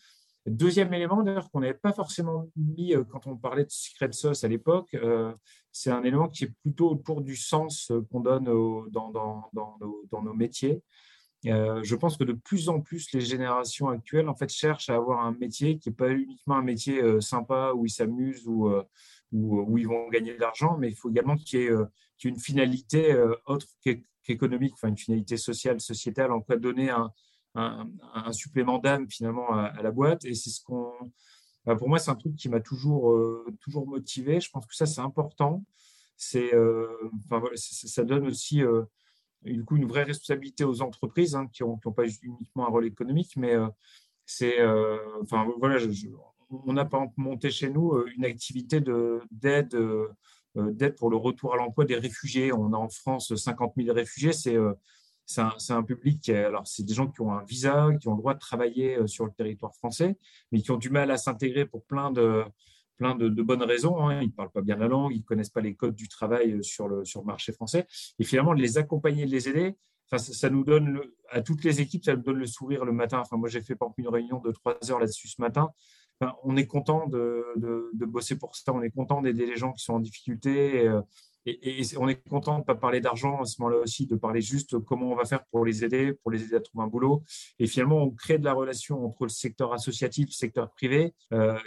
Deuxième 0.45 0.93
élément, 0.93 1.24
d'ailleurs, 1.24 1.50
qu'on 1.51 1.62
n'avait 1.62 1.74
pas 1.74 1.93
forcément 1.93 2.50
mis 2.57 2.93
quand 3.10 3.27
on 3.27 3.38
parlait 3.38 3.63
de 3.63 3.72
secret 3.72 4.12
sauce 4.12 4.43
à 4.43 4.50
l'époque, 4.50 4.98
c'est 5.72 5.89
un 5.89 6.03
élément 6.03 6.27
qui 6.27 6.45
est 6.45 6.53
plutôt 6.63 6.89
autour 6.91 7.22
du 7.22 7.38
sens 7.38 7.93
qu'on 8.12 8.19
donne 8.19 8.45
dans, 8.91 9.12
dans, 9.13 10.22
nos 10.22 10.33
métiers. 10.33 10.81
Euh, 11.47 11.81
je 11.83 11.95
pense 11.95 12.17
que 12.17 12.23
de 12.23 12.33
plus 12.33 12.69
en 12.69 12.79
plus, 12.79 13.12
les 13.12 13.21
générations 13.21 13.89
actuelles 13.89 14.29
en 14.29 14.35
fait, 14.35 14.50
cherchent 14.50 14.89
à 14.89 14.95
avoir 14.95 15.25
un 15.25 15.33
métier 15.33 15.77
qui 15.77 15.89
n'est 15.89 15.95
pas 15.95 16.09
uniquement 16.09 16.55
un 16.55 16.62
métier 16.62 17.01
euh, 17.01 17.19
sympa 17.19 17.73
où 17.75 17.85
ils 17.85 17.89
s'amusent 17.89 18.47
ou 18.47 18.69
euh, 18.69 18.83
où, 19.33 19.77
ils 19.77 19.88
vont 19.88 20.07
gagner 20.09 20.35
de 20.35 20.39
l'argent, 20.39 20.77
mais 20.77 20.89
il 20.89 20.95
faut 20.95 21.09
également 21.09 21.35
qu'il 21.35 21.59
y, 21.59 21.63
ait 21.63 21.75
une 22.23 22.39
finalité 22.39 23.19
autre 23.47 23.65
qu'économique, 24.23 24.73
enfin 24.75 24.89
une 24.89 24.97
finalité 24.97 25.38
sociale, 25.38 25.81
sociétale, 25.81 26.31
en 26.31 26.39
quoi 26.39 26.55
donner 26.55 26.91
un, 26.91 28.31
supplément 28.31 28.77
d'âme 28.77 29.09
finalement 29.09 29.51
à, 29.51 29.81
la 29.81 29.89
boîte. 29.89 30.23
Et 30.25 30.35
c'est 30.35 30.51
ce 30.51 30.62
qu'on, 30.63 30.91
bah, 31.65 31.75
pour 31.75 31.89
moi, 31.89 31.97
c'est 31.97 32.12
un 32.12 32.15
truc 32.15 32.35
qui 32.35 32.47
m'a 32.47 32.59
toujours, 32.59 33.12
toujours 33.59 33.88
motivé. 33.88 34.39
Je 34.39 34.51
pense 34.51 34.67
que 34.67 34.75
ça, 34.75 34.85
c'est 34.85 35.01
important. 35.01 35.65
C'est, 36.15 36.51
enfin, 37.25 37.43
ça 37.55 38.03
donne 38.03 38.27
aussi 38.27 38.62
du 39.51 39.63
coup 39.63 39.77
une 39.77 39.88
vraie 39.88 40.03
responsabilité 40.03 40.63
aux 40.63 40.81
entreprises 40.81 41.35
hein, 41.35 41.47
qui 41.51 41.63
n'ont 41.63 41.77
pas 41.77 42.03
uniquement 42.21 42.67
un 42.67 42.69
rôle 42.69 42.85
économique, 42.85 43.35
mais 43.38 43.53
euh, 43.53 43.67
c'est, 44.25 44.59
euh, 44.59 44.97
enfin 45.21 45.47
voilà, 45.59 45.83
on 46.50 46.77
a 46.77 46.85
pas 46.85 47.05
monté 47.17 47.51
chez 47.51 47.69
nous 47.69 47.93
euh, 47.93 48.05
une 48.15 48.25
activité 48.25 48.79
d'aide 49.31 49.77
d'aide 50.55 50.95
pour 50.95 51.09
le 51.09 51.17
retour 51.17 51.55
à 51.55 51.57
l'emploi 51.57 51.83
des 51.83 51.97
réfugiés. 51.97 52.53
On 52.53 52.73
a 52.73 52.77
en 52.77 52.89
France 52.89 53.35
50 53.35 53.73
000 53.75 53.93
réfugiés. 53.93 54.33
C'est 54.33 54.57
c'est 55.25 55.41
un, 55.41 55.55
un, 55.69 55.83
public 55.83 56.21
qui 56.21 56.31
alors 56.33 56.67
c'est 56.67 56.83
des 56.83 56.93
gens 56.93 57.07
qui 57.07 57.21
ont 57.21 57.31
un 57.31 57.43
visa, 57.43 57.89
qui 58.00 58.07
ont 58.07 58.13
le 58.13 58.19
droit 58.19 58.35
de 58.35 58.39
travailler 58.39 59.07
sur 59.07 59.25
le 59.25 59.31
territoire 59.31 59.73
français, 59.73 60.15
mais 60.51 60.62
qui 60.62 60.69
ont 60.69 60.77
du 60.77 60.89
mal 60.91 61.09
à 61.09 61.17
s'intégrer 61.17 61.65
pour 61.65 61.83
plein 61.85 62.12
de 62.12 62.43
plein 62.97 63.15
de, 63.15 63.29
bonnes 63.41 63.63
raisons. 63.63 64.07
Hein. 64.07 64.21
Ils 64.21 64.27
ne 64.27 64.31
parlent 64.31 64.51
pas 64.51 64.62
bien 64.62 64.77
la 64.77 64.88
langue, 64.88 65.13
ils 65.13 65.19
ne 65.19 65.23
connaissent 65.23 65.50
pas 65.50 65.62
les 65.62 65.75
codes 65.75 65.95
du 65.95 66.07
travail 66.07 66.53
euh, 66.53 66.62
sur 66.62 66.88
le, 66.88 67.03
marché 67.25 67.51
français. 67.51 67.85
Et 68.19 68.23
finalement, 68.23 68.53
les 68.53 68.77
accompagner, 68.77 69.25
les 69.25 69.50
aider, 69.50 69.75
ça, 70.15 70.50
nous 70.50 70.63
donne, 70.63 71.01
à 71.29 71.41
toutes 71.41 71.63
les 71.63 71.81
équipes, 71.81 72.05
ça 72.05 72.15
nous 72.15 72.21
donne 72.21 72.38
le 72.38 72.45
sourire 72.45 72.85
le 72.85 72.91
matin. 72.91 73.19
Enfin, 73.19 73.38
moi, 73.38 73.50
j'ai 73.50 73.62
fait 73.62 73.75
par 73.75 73.89
une 73.97 74.07
réunion 74.07 74.39
de 74.39 74.51
trois 74.51 74.77
heures 74.89 75.00
là-dessus 75.00 75.27
ce 75.27 75.41
matin. 75.41 75.71
on 76.43 76.55
est 76.55 76.67
content 76.67 77.07
de, 77.07 77.43
de, 77.55 78.05
bosser 78.05 78.38
pour 78.38 78.55
ça, 78.55 78.73
on 78.73 78.81
est 78.83 78.91
content 78.91 79.21
d'aider 79.21 79.45
les 79.45 79.57
gens 79.57 79.71
qui 79.71 79.83
sont 79.83 79.93
en 79.93 80.00
difficulté. 80.00 80.88
Euh, 80.88 81.01
et, 81.45 81.83
on 81.97 82.07
est 82.07 82.27
content 82.29 82.55
de 82.55 82.59
ne 82.59 82.63
pas 82.63 82.75
parler 82.75 83.01
d'argent 83.01 83.41
à 83.41 83.45
ce 83.45 83.62
moment-là 83.62 83.81
aussi, 83.81 84.07
de 84.07 84.15
parler 84.15 84.41
juste 84.41 84.79
comment 84.79 85.12
on 85.12 85.15
va 85.15 85.25
faire 85.25 85.43
pour 85.45 85.65
les 85.65 85.83
aider, 85.83 86.13
pour 86.13 86.31
les 86.31 86.43
aider 86.43 86.55
à 86.55 86.62
trouver 86.62 86.85
un 86.85 86.88
boulot. 86.88 87.23
Et 87.59 87.67
finalement, 87.67 88.01
on 88.01 88.12
crée 88.12 88.38
de 88.38 88.45
la 88.45 88.53
relation 88.53 89.05
entre 89.05 89.23
le 89.23 89.29
secteur 89.29 89.73
associatif 89.73 90.27
le 90.27 90.31
secteur 90.31 90.71
privé. 90.71 91.13
Il 91.31 91.38
euh, 91.38 91.59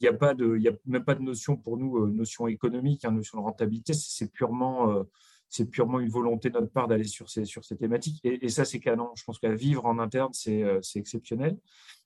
n'y 0.00 0.08
a, 0.08 0.12
pas 0.12 0.34
de, 0.34 0.58
y 0.58 0.68
a 0.68 0.72
même 0.86 1.04
pas 1.04 1.14
de 1.14 1.22
notion 1.22 1.56
pour 1.56 1.78
nous, 1.78 1.98
euh, 1.98 2.10
notion 2.10 2.46
économique, 2.46 3.04
hein, 3.04 3.12
notion 3.12 3.38
de 3.38 3.44
rentabilité. 3.44 3.94
C'est 3.94 4.30
purement, 4.30 4.90
euh, 4.90 5.04
c'est 5.48 5.70
purement 5.70 5.98
une 6.00 6.10
volonté 6.10 6.50
de 6.50 6.58
notre 6.58 6.72
part 6.72 6.88
d'aller 6.88 7.04
sur 7.04 7.30
ces, 7.30 7.46
sur 7.46 7.64
ces 7.64 7.76
thématiques. 7.76 8.20
Et, 8.24 8.48
ça, 8.50 8.64
c'est 8.66 8.80
canon. 8.80 9.10
Je 9.14 9.24
pense 9.24 9.38
qu'à 9.38 9.54
vivre 9.54 9.86
en 9.86 9.98
interne, 9.98 10.32
c'est 10.32 10.62
exceptionnel. 10.94 11.56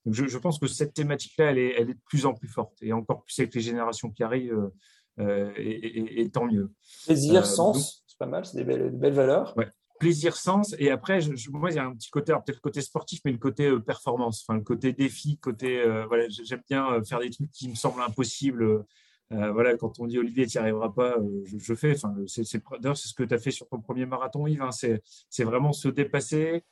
Donc 0.05 0.15
je, 0.15 0.27
je, 0.27 0.39
pense 0.39 0.61
que 0.61 0.69
cette 0.69 0.95
thématique-là, 0.95 1.51
elle 1.51 1.59
est, 1.59 1.75
elle 1.77 1.91
est 1.91 1.95
de 1.95 2.01
plus 2.07 2.27
en 2.27 2.35
plus 2.35 2.49
forte. 2.49 2.81
Et 2.83 2.93
encore 2.93 3.25
plus 3.25 3.37
avec 3.41 3.55
les 3.55 3.61
générations 3.61 4.11
qui 4.11 4.23
arrivent 4.23 4.71
euh, 5.19 5.53
et, 5.57 6.29
tant 6.31 6.47
mieux. 6.47 6.71
Plaisir, 7.07 7.43
euh, 7.43 7.45
sens, 7.45 8.05
c'est 8.07 8.19
pas 8.19 8.27
mal, 8.27 8.45
c'est 8.45 8.59
des 8.59 8.65
belles, 8.65 9.15
valeurs. 9.15 9.57
Ouais 9.57 9.69
plaisir, 9.99 10.37
sens. 10.37 10.77
Et 10.79 10.91
après, 10.91 11.23
je, 11.23 11.51
moi, 11.51 11.71
il 11.71 11.77
y 11.77 11.79
a 11.79 11.87
un 11.87 11.95
petit 11.95 12.11
côté, 12.11 12.31
peut-être 12.35 12.57
le 12.57 12.61
côté 12.61 12.83
sportif, 12.83 13.23
mais 13.25 13.33
le 13.33 13.39
côté 13.39 13.65
euh, 13.65 13.81
performance, 13.81 14.45
enfin, 14.47 14.59
le 14.59 14.63
côté 14.63 14.93
défi, 14.93 15.39
côté. 15.39 15.83
voilà, 16.07 16.29
j'aime 16.29 16.61
bien 16.69 17.03
faire 17.03 17.19
des 17.19 17.31
trucs 17.31 17.51
qui 17.51 17.71
me 17.71 17.75
semblent 17.75 18.03
impossibles. 18.03 18.85
voilà, 19.31 19.75
quand 19.79 19.99
on 19.99 20.07
dit 20.07 20.19
Olivier, 20.19 20.47
tu 20.47 20.59
n'y 20.59 20.61
arriveras 20.61 20.91
pas, 20.91 21.17
je, 21.47 21.75
fais. 21.75 21.95
Enfin, 21.95 22.15
c'est, 22.27 22.63
d'ailleurs, 22.79 22.99
c'est 22.99 23.09
ce 23.09 23.15
que 23.15 23.23
tu 23.23 23.33
as 23.33 23.39
fait 23.39 23.51
sur 23.51 23.69
ton 23.69 23.81
premier 23.81 24.05
marathon, 24.05 24.47
Yves. 24.47 24.61
Hein, 24.61 24.71
c'est, 24.71 25.45
vraiment 25.45 25.73
se 25.73 25.89
dépasser, 25.89 26.63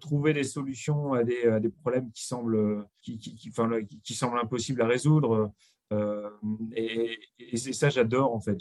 trouver 0.00 0.32
des 0.32 0.42
solutions 0.42 1.12
à 1.12 1.22
des, 1.22 1.44
à 1.44 1.60
des 1.60 1.70
problèmes 1.70 2.10
qui 2.10 2.26
semblent, 2.26 2.88
qui, 3.02 3.18
qui, 3.18 3.36
qui, 3.36 3.50
enfin, 3.50 3.70
qui 4.02 4.14
semblent 4.14 4.40
impossibles 4.40 4.82
à 4.82 4.88
résoudre. 4.88 5.52
Euh, 5.94 6.30
et, 6.76 7.18
c'est 7.56 7.72
ça, 7.72 7.88
j'adore 7.88 8.34
en 8.34 8.40
fait. 8.40 8.58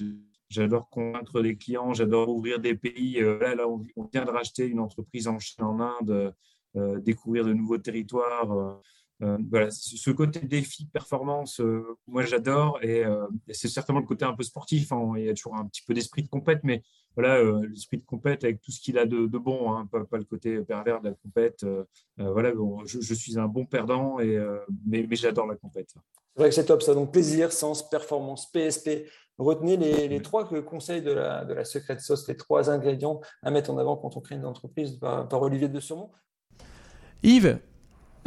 J'adore 0.49 0.89
convaincre 0.89 1.41
des 1.41 1.57
clients, 1.57 1.93
j'adore 1.93 2.29
ouvrir 2.29 2.59
des 2.59 2.75
pays. 2.75 3.19
Euh, 3.21 3.39
là, 3.39 3.55
là, 3.55 3.67
on, 3.67 4.03
vient 4.11 4.25
de 4.25 4.29
racheter 4.29 4.67
une 4.67 4.79
entreprise 4.79 5.27
en 5.27 5.39
Chine, 5.39 5.63
en 5.63 5.79
Inde, 5.79 6.33
euh, 6.75 6.99
découvrir 6.99 7.45
de 7.45 7.53
nouveaux 7.53 7.77
territoires. 7.77 8.81
Voilà, 9.49 9.69
ce 9.71 10.11
côté 10.11 10.39
défi, 10.41 10.85
performance, 10.85 11.61
moi 12.07 12.23
j'adore 12.23 12.79
et, 12.83 13.03
c'est 13.49 13.67
certainement 13.67 14.01
le 14.01 14.07
côté 14.07 14.25
un 14.25 14.33
peu 14.33 14.43
sportif. 14.43 14.91
Hein. 14.91 15.13
il 15.17 15.25
y 15.25 15.29
a 15.29 15.33
toujours 15.33 15.55
un 15.55 15.65
petit 15.65 15.83
peu 15.85 15.93
d'esprit 15.93 16.23
de 16.23 16.29
compète, 16.29 16.59
mais 16.63 16.83
voilà, 17.15 17.41
l'esprit 17.63 17.97
de 17.97 18.05
compète 18.05 18.43
avec 18.43 18.61
tout 18.61 18.71
ce 18.71 18.81
qu'il 18.81 18.97
a 18.97 19.05
de, 19.05 19.25
bon, 19.25 19.73
hein, 19.73 19.87
pas, 19.91 20.17
le 20.17 20.23
côté 20.23 20.59
pervers 20.61 21.01
de 21.01 21.09
la 21.09 21.15
compète. 21.15 21.65
voilà, 22.17 22.51
je, 22.85 23.13
suis 23.13 23.37
un 23.37 23.47
bon 23.47 23.65
perdant, 23.65 24.19
et, 24.19 24.37
mais, 24.85 25.05
mais 25.07 25.15
j'adore 25.15 25.47
la 25.47 25.55
compète. 25.55 25.93
C'est 26.35 26.41
vrai 26.41 26.49
que 26.49 26.55
c'est 26.55 26.65
top 26.65 26.81
ça. 26.81 26.95
Donc 26.95 27.11
plaisir, 27.11 27.51
sens, 27.51 27.87
performance, 27.87 28.51
PSP. 28.51 29.07
Retenez 29.37 29.77
les, 29.77 30.21
trois 30.21 30.47
conseils 30.63 31.01
de 31.01 31.11
la, 31.11 31.45
de 31.45 31.53
la 31.53 31.65
secret 31.65 31.97
sauce, 31.99 32.27
les 32.27 32.37
trois 32.37 32.69
ingrédients 32.69 33.19
à 33.41 33.51
mettre 33.51 33.71
en 33.71 33.77
avant 33.77 33.97
quand 33.97 34.15
on 34.15 34.21
crée 34.21 34.35
une 34.35 34.45
entreprise 34.45 34.97
par, 34.97 35.41
Olivier 35.41 35.67
de 35.67 35.79
Surmont. 35.79 36.11
Yves, 37.23 37.59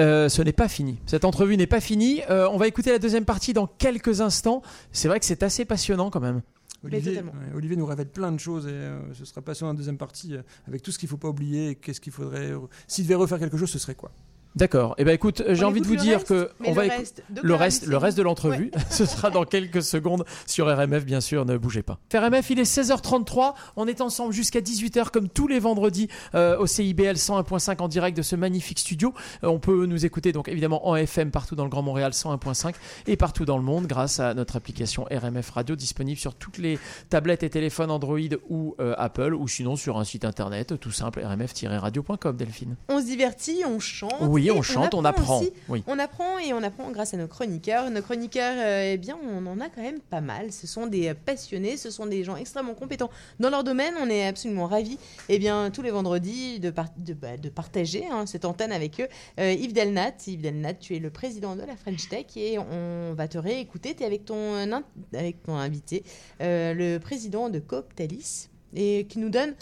euh, 0.01 0.29
ce 0.29 0.43
n'est 0.43 0.53
pas 0.53 0.69
fini. 0.69 0.99
Cette 1.07 1.25
entrevue 1.25 1.57
n'est 1.57 1.67
pas 1.67 1.81
finie. 1.81 2.23
Euh, 2.31 2.49
on 2.51 2.57
va 2.57 2.67
écouter 2.67 2.91
la 2.91 2.99
deuxième 2.99 3.25
partie 3.25 3.53
dans 3.53 3.67
quelques 3.67 4.21
instants. 4.21 4.63
C'est 4.93 5.09
vrai 5.09 5.21
que 5.21 5.27
c'est 5.27 5.43
assez 5.43 5.65
passionnant 5.65 6.11
quand 6.11 6.21
même. 6.21 6.43
Olivier, 6.85 7.23
Olivier, 7.55 7.77
nous 7.77 7.87
révèle 7.87 8.09
plein 8.09 8.31
de 8.31 8.39
choses 8.39 8.67
et 8.67 8.71
euh, 8.71 9.15
ce 9.15 9.25
sera 9.25 9.41
passionnant 9.43 9.73
la 9.73 9.77
deuxième 9.77 9.97
partie 9.97 10.35
avec 10.69 10.83
tout 10.83 10.93
ce 10.93 10.99
qu'il 10.99 11.07
ne 11.07 11.11
faut 11.11 11.17
pas 11.17 11.29
oublier. 11.29 11.75
Qu'est-ce 11.77 12.01
qu'il 12.01 12.13
faudrait. 12.13 12.53
S'il 12.87 13.05
devait 13.05 13.15
refaire 13.15 13.39
quelque 13.39 13.57
chose, 13.57 13.71
ce 13.71 13.79
serait 13.79 13.95
quoi? 13.95 14.13
D'accord. 14.57 14.95
Eh 14.97 15.05
ben 15.05 15.13
écoute, 15.13 15.43
j'ai 15.51 15.65
envie 15.67 15.83
de 15.83 15.87
vous 15.87 15.97
dire 15.97 16.17
reste, 16.17 16.29
que 16.29 16.51
on 16.65 16.71
le 16.71 16.75
va 16.75 16.83
reste 16.83 17.23
de 17.29 17.43
le 17.43 17.97
reste 17.99 18.17
de 18.17 18.23
l'entrevue, 18.23 18.71
ce 18.91 19.05
sera 19.05 19.29
dans 19.29 19.45
quelques 19.45 19.83
secondes 19.83 20.25
sur 20.47 20.75
RMF, 20.75 21.05
bien 21.05 21.21
sûr, 21.21 21.45
ne 21.45 21.59
bougez 21.59 21.83
pas. 21.83 21.99
RMF, 22.15 22.49
il 22.49 22.59
est 22.59 22.63
16h33, 22.63 23.53
on 23.77 23.87
est 23.87 24.01
ensemble 24.01 24.33
jusqu'à 24.33 24.61
18h 24.61 25.11
comme 25.11 25.29
tous 25.29 25.47
les 25.47 25.59
vendredis 25.59 26.09
euh, 26.35 26.57
au 26.57 26.67
CIBL 26.67 27.17
101.5 27.17 27.83
en 27.83 27.89
direct 27.89 28.17
de 28.17 28.23
ce 28.23 28.35
magnifique 28.35 28.79
studio. 28.79 29.13
Euh, 29.45 29.49
on 29.49 29.59
peut 29.59 29.85
nous 29.85 30.07
écouter 30.07 30.33
donc 30.33 30.49
évidemment 30.49 30.89
en 30.89 30.97
FM 30.97 31.31
partout 31.31 31.55
dans 31.55 31.65
le 31.65 31.71
Grand 31.71 31.83
Montréal 31.83 32.13
101.5 32.13 32.77
et 33.09 33.17
partout 33.17 33.45
dans 33.45 33.59
le 33.59 33.63
monde 33.63 33.87
grâce 33.87 34.21
à 34.21 34.33
notre 34.33 34.57
application 34.57 35.07
RMF 35.11 35.51
Radio 35.51 35.77
disponible 35.77 36.19
sur 36.19 36.35
toutes 36.35 36.57
les 36.57 36.79
tablettes 37.11 37.43
et 37.43 37.51
téléphones 37.51 37.91
Android 37.91 38.19
ou 38.49 38.75
euh, 38.81 38.95
Apple 38.97 39.35
ou 39.35 39.49
sinon 39.49 39.77
sur 39.77 39.99
un 39.99 40.05
site 40.05 40.25
internet 40.25 40.81
tout 40.81 40.93
simple 40.93 41.21
rmf-radio.com 41.23 42.37
Delphine. 42.37 42.77
On 42.89 43.01
se 43.01 43.05
divertit, 43.05 43.63
on 43.67 43.81
chante. 43.81 44.15
Oui, 44.23 44.46
on 44.51 44.63
chante, 44.63 44.95
on 44.95 45.05
apprend. 45.05 45.41
aussi. 45.41 45.53
Oui. 45.69 45.83
On 45.87 45.99
apprend 45.99 46.39
et 46.39 46.53
on 46.53 46.63
apprend 46.63 46.91
grâce 46.91 47.15
à 47.15 47.17
nos 47.17 47.27
chroniqueurs. 47.27 47.91
Nos 47.91 48.03
chroniqueurs, 48.03 48.55
euh, 48.59 48.93
eh 48.95 48.97
bien, 48.97 49.19
on 49.23 49.47
en 49.47 49.61
a 49.61 49.69
quand 49.69 49.83
même 49.83 50.01
pas 50.01 50.21
mal. 50.21 50.53
Ce 50.53 50.67
sont 50.67 50.87
des 50.87 51.09
euh, 51.09 51.15
passionnés, 51.15 51.77
ce 51.77 51.91
sont 51.91 52.07
des 52.07 52.25
gens 52.25 52.37
extrêmement 52.37 52.75
compétents 52.75 53.11
dans 53.41 53.51
leur 53.51 53.65
domaine. 53.65 53.95
On 54.01 54.09
est 54.11 54.27
absolument 54.27 54.67
ravis, 54.67 54.99
eh 55.29 55.39
bien, 55.39 55.71
tous 55.71 55.83
les 55.83 55.91
vendredis, 55.91 56.61
de, 56.61 56.71
par- 56.71 56.89
de, 56.97 57.13
bah, 57.15 57.37
de 57.37 57.49
partager 57.49 58.05
hein, 58.11 58.27
cette 58.27 58.45
antenne 58.45 58.73
avec 58.73 59.01
eux. 59.01 59.09
Euh, 59.41 59.53
Yves 59.53 59.73
Delnat, 59.73 60.13
Yves 60.27 60.41
Delnat, 60.41 60.75
tu 60.75 60.97
es 60.97 60.99
le 60.99 61.11
président 61.11 61.57
de 61.57 61.63
la 61.63 61.77
French 61.77 62.09
Tech 62.09 62.27
et 62.37 62.59
on 62.59 63.15
va 63.15 63.29
te 63.29 63.39
réécouter. 63.39 63.95
Tu 63.95 64.03
es 64.03 64.07
avec 64.07 64.25
ton, 64.25 64.55
in- 64.55 64.83
avec 65.15 65.43
ton 65.43 65.57
invité, 65.57 66.05
euh, 66.41 66.75
le 66.75 66.99
président 66.99 67.49
de 67.49 67.59
Cooptalis, 67.59 68.49
et 68.75 69.07
qui 69.09 69.19
nous 69.19 69.31
donne 69.31 69.55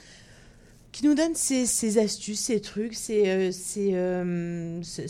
qui 0.94 1.04
nous 1.04 1.14
donne 1.16 1.34
ses, 1.34 1.66
ses 1.66 1.98
astuces, 1.98 2.38
ses 2.38 2.60
trucs, 2.60 2.94
ses, 2.94 3.28
euh, 3.28 3.50
ses, 3.52 3.90
euh, 3.94 4.80
ses- 4.84 5.06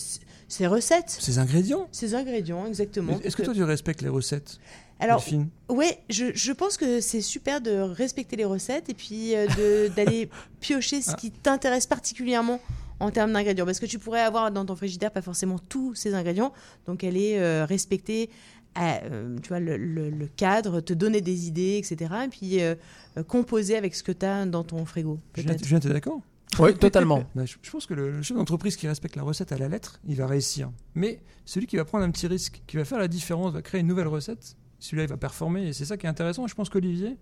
ses 0.48 0.66
recettes, 0.66 1.14
Ces 1.20 1.38
ingrédients 1.38 1.88
ses 1.92 2.14
ingrédients, 2.14 2.66
exactement. 2.66 3.20
Est-ce 3.22 3.36
que 3.36 3.42
toi, 3.42 3.52
tu 3.54 3.62
respectes 3.64 4.00
les 4.00 4.08
recettes 4.08 4.58
Alors, 4.98 5.18
Delphine? 5.18 5.48
ouais, 5.68 5.98
je, 6.08 6.26
je 6.34 6.52
pense 6.52 6.78
que 6.78 7.00
c'est 7.00 7.20
super 7.20 7.60
de 7.60 7.72
respecter 7.80 8.36
les 8.36 8.44
recettes 8.46 8.88
et 8.88 8.94
puis 8.94 9.34
euh, 9.34 9.46
d'aller 9.96 10.30
piocher 10.60 11.02
ce 11.02 11.10
Ah. 11.12 11.16
qui 11.16 11.30
t'intéresse 11.30 11.86
particulièrement 11.86 12.60
en 13.00 13.10
termes 13.10 13.32
d'ingrédients. 13.32 13.66
Parce 13.66 13.80
que 13.80 13.86
tu 13.86 13.98
pourrais 13.98 14.20
avoir 14.22 14.50
dans 14.52 14.64
ton 14.64 14.76
frigidaire 14.76 15.10
pas 15.10 15.20
forcément 15.22 15.58
tous 15.58 15.94
ces 15.94 16.14
ingrédients, 16.14 16.52
donc 16.86 17.04
aller 17.04 17.34
euh, 17.36 17.66
respecter 17.68 18.30
à, 18.74 19.02
euh, 19.04 19.36
tu 19.42 19.48
vois, 19.48 19.60
le, 19.60 19.76
le- 19.76 20.10
le 20.10 20.26
cadre, 20.26 20.80
te 20.80 20.92
donner 20.92 21.20
des 21.20 21.46
idées, 21.48 21.76
etc. 21.78 22.14
Et 22.24 22.28
puis 22.28 22.62
euh, 22.62 22.74
euh, 23.18 23.22
composer 23.22 23.76
avec 23.76 23.94
ce 23.94 24.02
que 24.02 24.12
tu 24.12 24.26
as 24.26 24.46
dans 24.46 24.64
ton 24.64 24.84
frigo. 24.84 25.18
Julien, 25.36 25.80
t'es 25.80 25.88
d'accord 25.88 26.20
Oui, 26.58 26.74
totalement. 26.74 27.24
Bah, 27.34 27.44
je, 27.44 27.54
je 27.62 27.70
pense 27.70 27.86
que 27.86 27.94
le, 27.94 28.10
le 28.10 28.22
chef 28.22 28.36
d'entreprise 28.36 28.76
qui 28.76 28.86
respecte 28.88 29.16
la 29.16 29.22
recette 29.22 29.52
à 29.52 29.58
la 29.58 29.68
lettre, 29.68 30.00
il 30.06 30.16
va 30.16 30.26
réussir. 30.26 30.70
Mais 30.94 31.20
celui 31.44 31.66
qui 31.66 31.76
va 31.76 31.84
prendre 31.84 32.04
un 32.04 32.10
petit 32.10 32.26
risque, 32.26 32.62
qui 32.66 32.76
va 32.76 32.84
faire 32.84 32.98
la 32.98 33.08
différence, 33.08 33.52
va 33.52 33.62
créer 33.62 33.80
une 33.80 33.86
nouvelle 33.86 34.08
recette, 34.08 34.56
celui-là, 34.80 35.04
il 35.04 35.08
va 35.08 35.16
performer. 35.16 35.68
Et 35.68 35.72
c'est 35.72 35.84
ça 35.84 35.96
qui 35.96 36.06
est 36.06 36.08
intéressant. 36.08 36.46
Je 36.46 36.54
pense 36.54 36.68
qu'Olivier, 36.68 37.16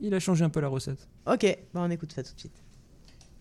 il 0.00 0.14
a 0.14 0.20
changé 0.20 0.44
un 0.44 0.50
peu 0.50 0.60
la 0.60 0.68
recette. 0.68 1.08
Ok, 1.26 1.44
bah 1.74 1.80
on 1.84 1.90
écoute 1.90 2.12
ça 2.12 2.22
tout 2.22 2.34
de 2.34 2.38
suite. 2.40 2.62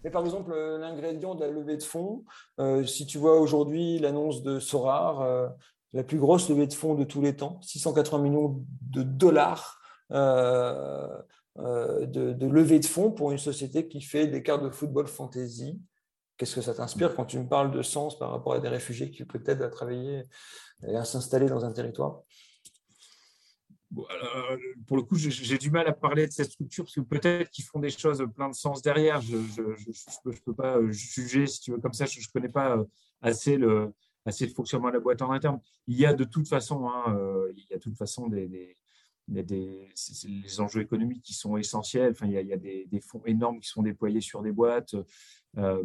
Mais 0.04 0.12
par 0.12 0.24
exemple, 0.24 0.54
l'ingrédient 0.80 1.34
de 1.36 1.42
la 1.42 1.50
levée 1.52 1.76
de 1.78 1.84
fonds, 1.84 2.24
euh, 2.60 2.86
si 2.86 3.06
tu 3.06 3.18
vois 3.18 3.40
aujourd'hui 3.40 4.00
l'annonce 4.00 4.44
de 4.44 4.60
Sorar, 4.60 5.22
euh, 5.22 5.48
la 5.94 6.04
plus 6.04 6.20
grosse 6.20 6.50
levée 6.50 6.68
de 6.68 6.74
fonds 6.74 6.96
de 6.96 7.04
tous 7.04 7.22
les 7.22 7.36
temps, 7.36 7.62
680 7.62 8.22
millions 8.22 8.66
de 8.82 9.04
dollars 9.04 9.80
euh, 10.12 11.08
euh, 11.60 12.06
de, 12.06 12.46
levée 12.46 12.80
de 12.80 12.86
fonds 12.86 13.12
pour 13.12 13.32
une 13.32 13.38
société 13.38 13.88
qui 13.88 14.02
fait 14.02 14.28
des 14.28 14.44
cartes 14.44 14.64
de 14.64 14.70
football 14.70 15.08
fantasy. 15.08 15.82
Qu'est-ce 16.38 16.56
que 16.56 16.62
ça 16.62 16.74
t'inspire 16.74 17.16
quand 17.16 17.26
tu 17.26 17.40
me 17.40 17.48
parles 17.48 17.72
de 17.72 17.82
sens 17.82 18.18
par 18.20 18.32
rapport 18.32 18.54
à 18.54 18.60
des 18.60 18.68
réfugiés 18.68 19.10
qui 19.10 19.26
peut-être 19.26 19.62
à 19.62 19.70
travailler 19.70 20.24
et 20.88 20.96
à 20.96 21.04
s'installer 21.04 21.48
dans 21.48 21.66
un 21.66 21.72
territoire? 21.72 22.22
Alors, 23.96 24.58
pour 24.86 24.98
le 24.98 25.04
coup, 25.04 25.16
j'ai- 25.16 25.58
du 25.58 25.72
mal 25.72 25.88
à 25.88 25.94
parler 25.94 26.28
de 26.28 26.32
cette 26.32 26.52
structure 26.52 26.84
parce 26.84 26.96
que 26.96 27.02
peut-être 27.02 27.50
qu'ils 27.50 27.66
font 27.66 27.80
des 27.80 27.90
choses 27.90 28.24
plein 28.36 28.50
de 28.50 28.54
sens 28.54 28.82
derrière. 28.82 29.22
Je 29.22 29.38
ne 29.38 30.38
peux, 30.46 30.54
pas 30.54 30.78
euh, 30.78 30.92
juger, 30.92 31.48
si 31.48 31.62
tu 31.62 31.72
veux, 31.72 31.80
comme 31.80 31.94
ça. 31.94 32.06
Je 32.06 32.20
ne 32.20 32.26
connais 32.32 32.50
pas 32.50 32.78
euh, 32.78 32.84
assez 33.22 33.56
le, 33.56 33.94
assez 34.28 34.46
le 34.46 34.54
fonctionnement 34.54 34.90
de 34.90 34.94
la 34.94 35.00
boîte 35.00 35.22
en 35.22 35.32
interne. 35.32 35.60
Il 35.88 35.98
y 35.98 36.06
a 36.06 36.14
de 36.14 36.24
toute 36.24 36.48
façon, 36.48 36.90
hein, 36.90 37.16
euh, 37.18 37.52
il 37.56 37.66
y 37.70 37.74
a 37.74 37.78
de 37.78 37.82
toute 37.82 37.98
façon 37.98 38.28
des, 38.28 38.48
des, 38.48 39.44
des 39.44 39.90
c'est- 39.96 40.14
c'est 40.14 40.28
les 40.28 40.60
enjeux 40.60 40.82
économiques 40.82 41.24
qui 41.24 41.34
sont 41.34 41.58
essentiels. 41.58 42.12
Enfin, 42.12 42.28
il 42.28 42.34
y 42.34 42.54
a, 42.54 42.58
des, 42.58 42.88
fonds 43.02 43.22
énormes 43.26 43.60
qui 43.60 43.70
sont 43.70 43.84
déployés 43.84 44.22
sur 44.22 44.42
des 44.42 44.52
boîtes. 44.52 44.96
Euh, 45.58 45.84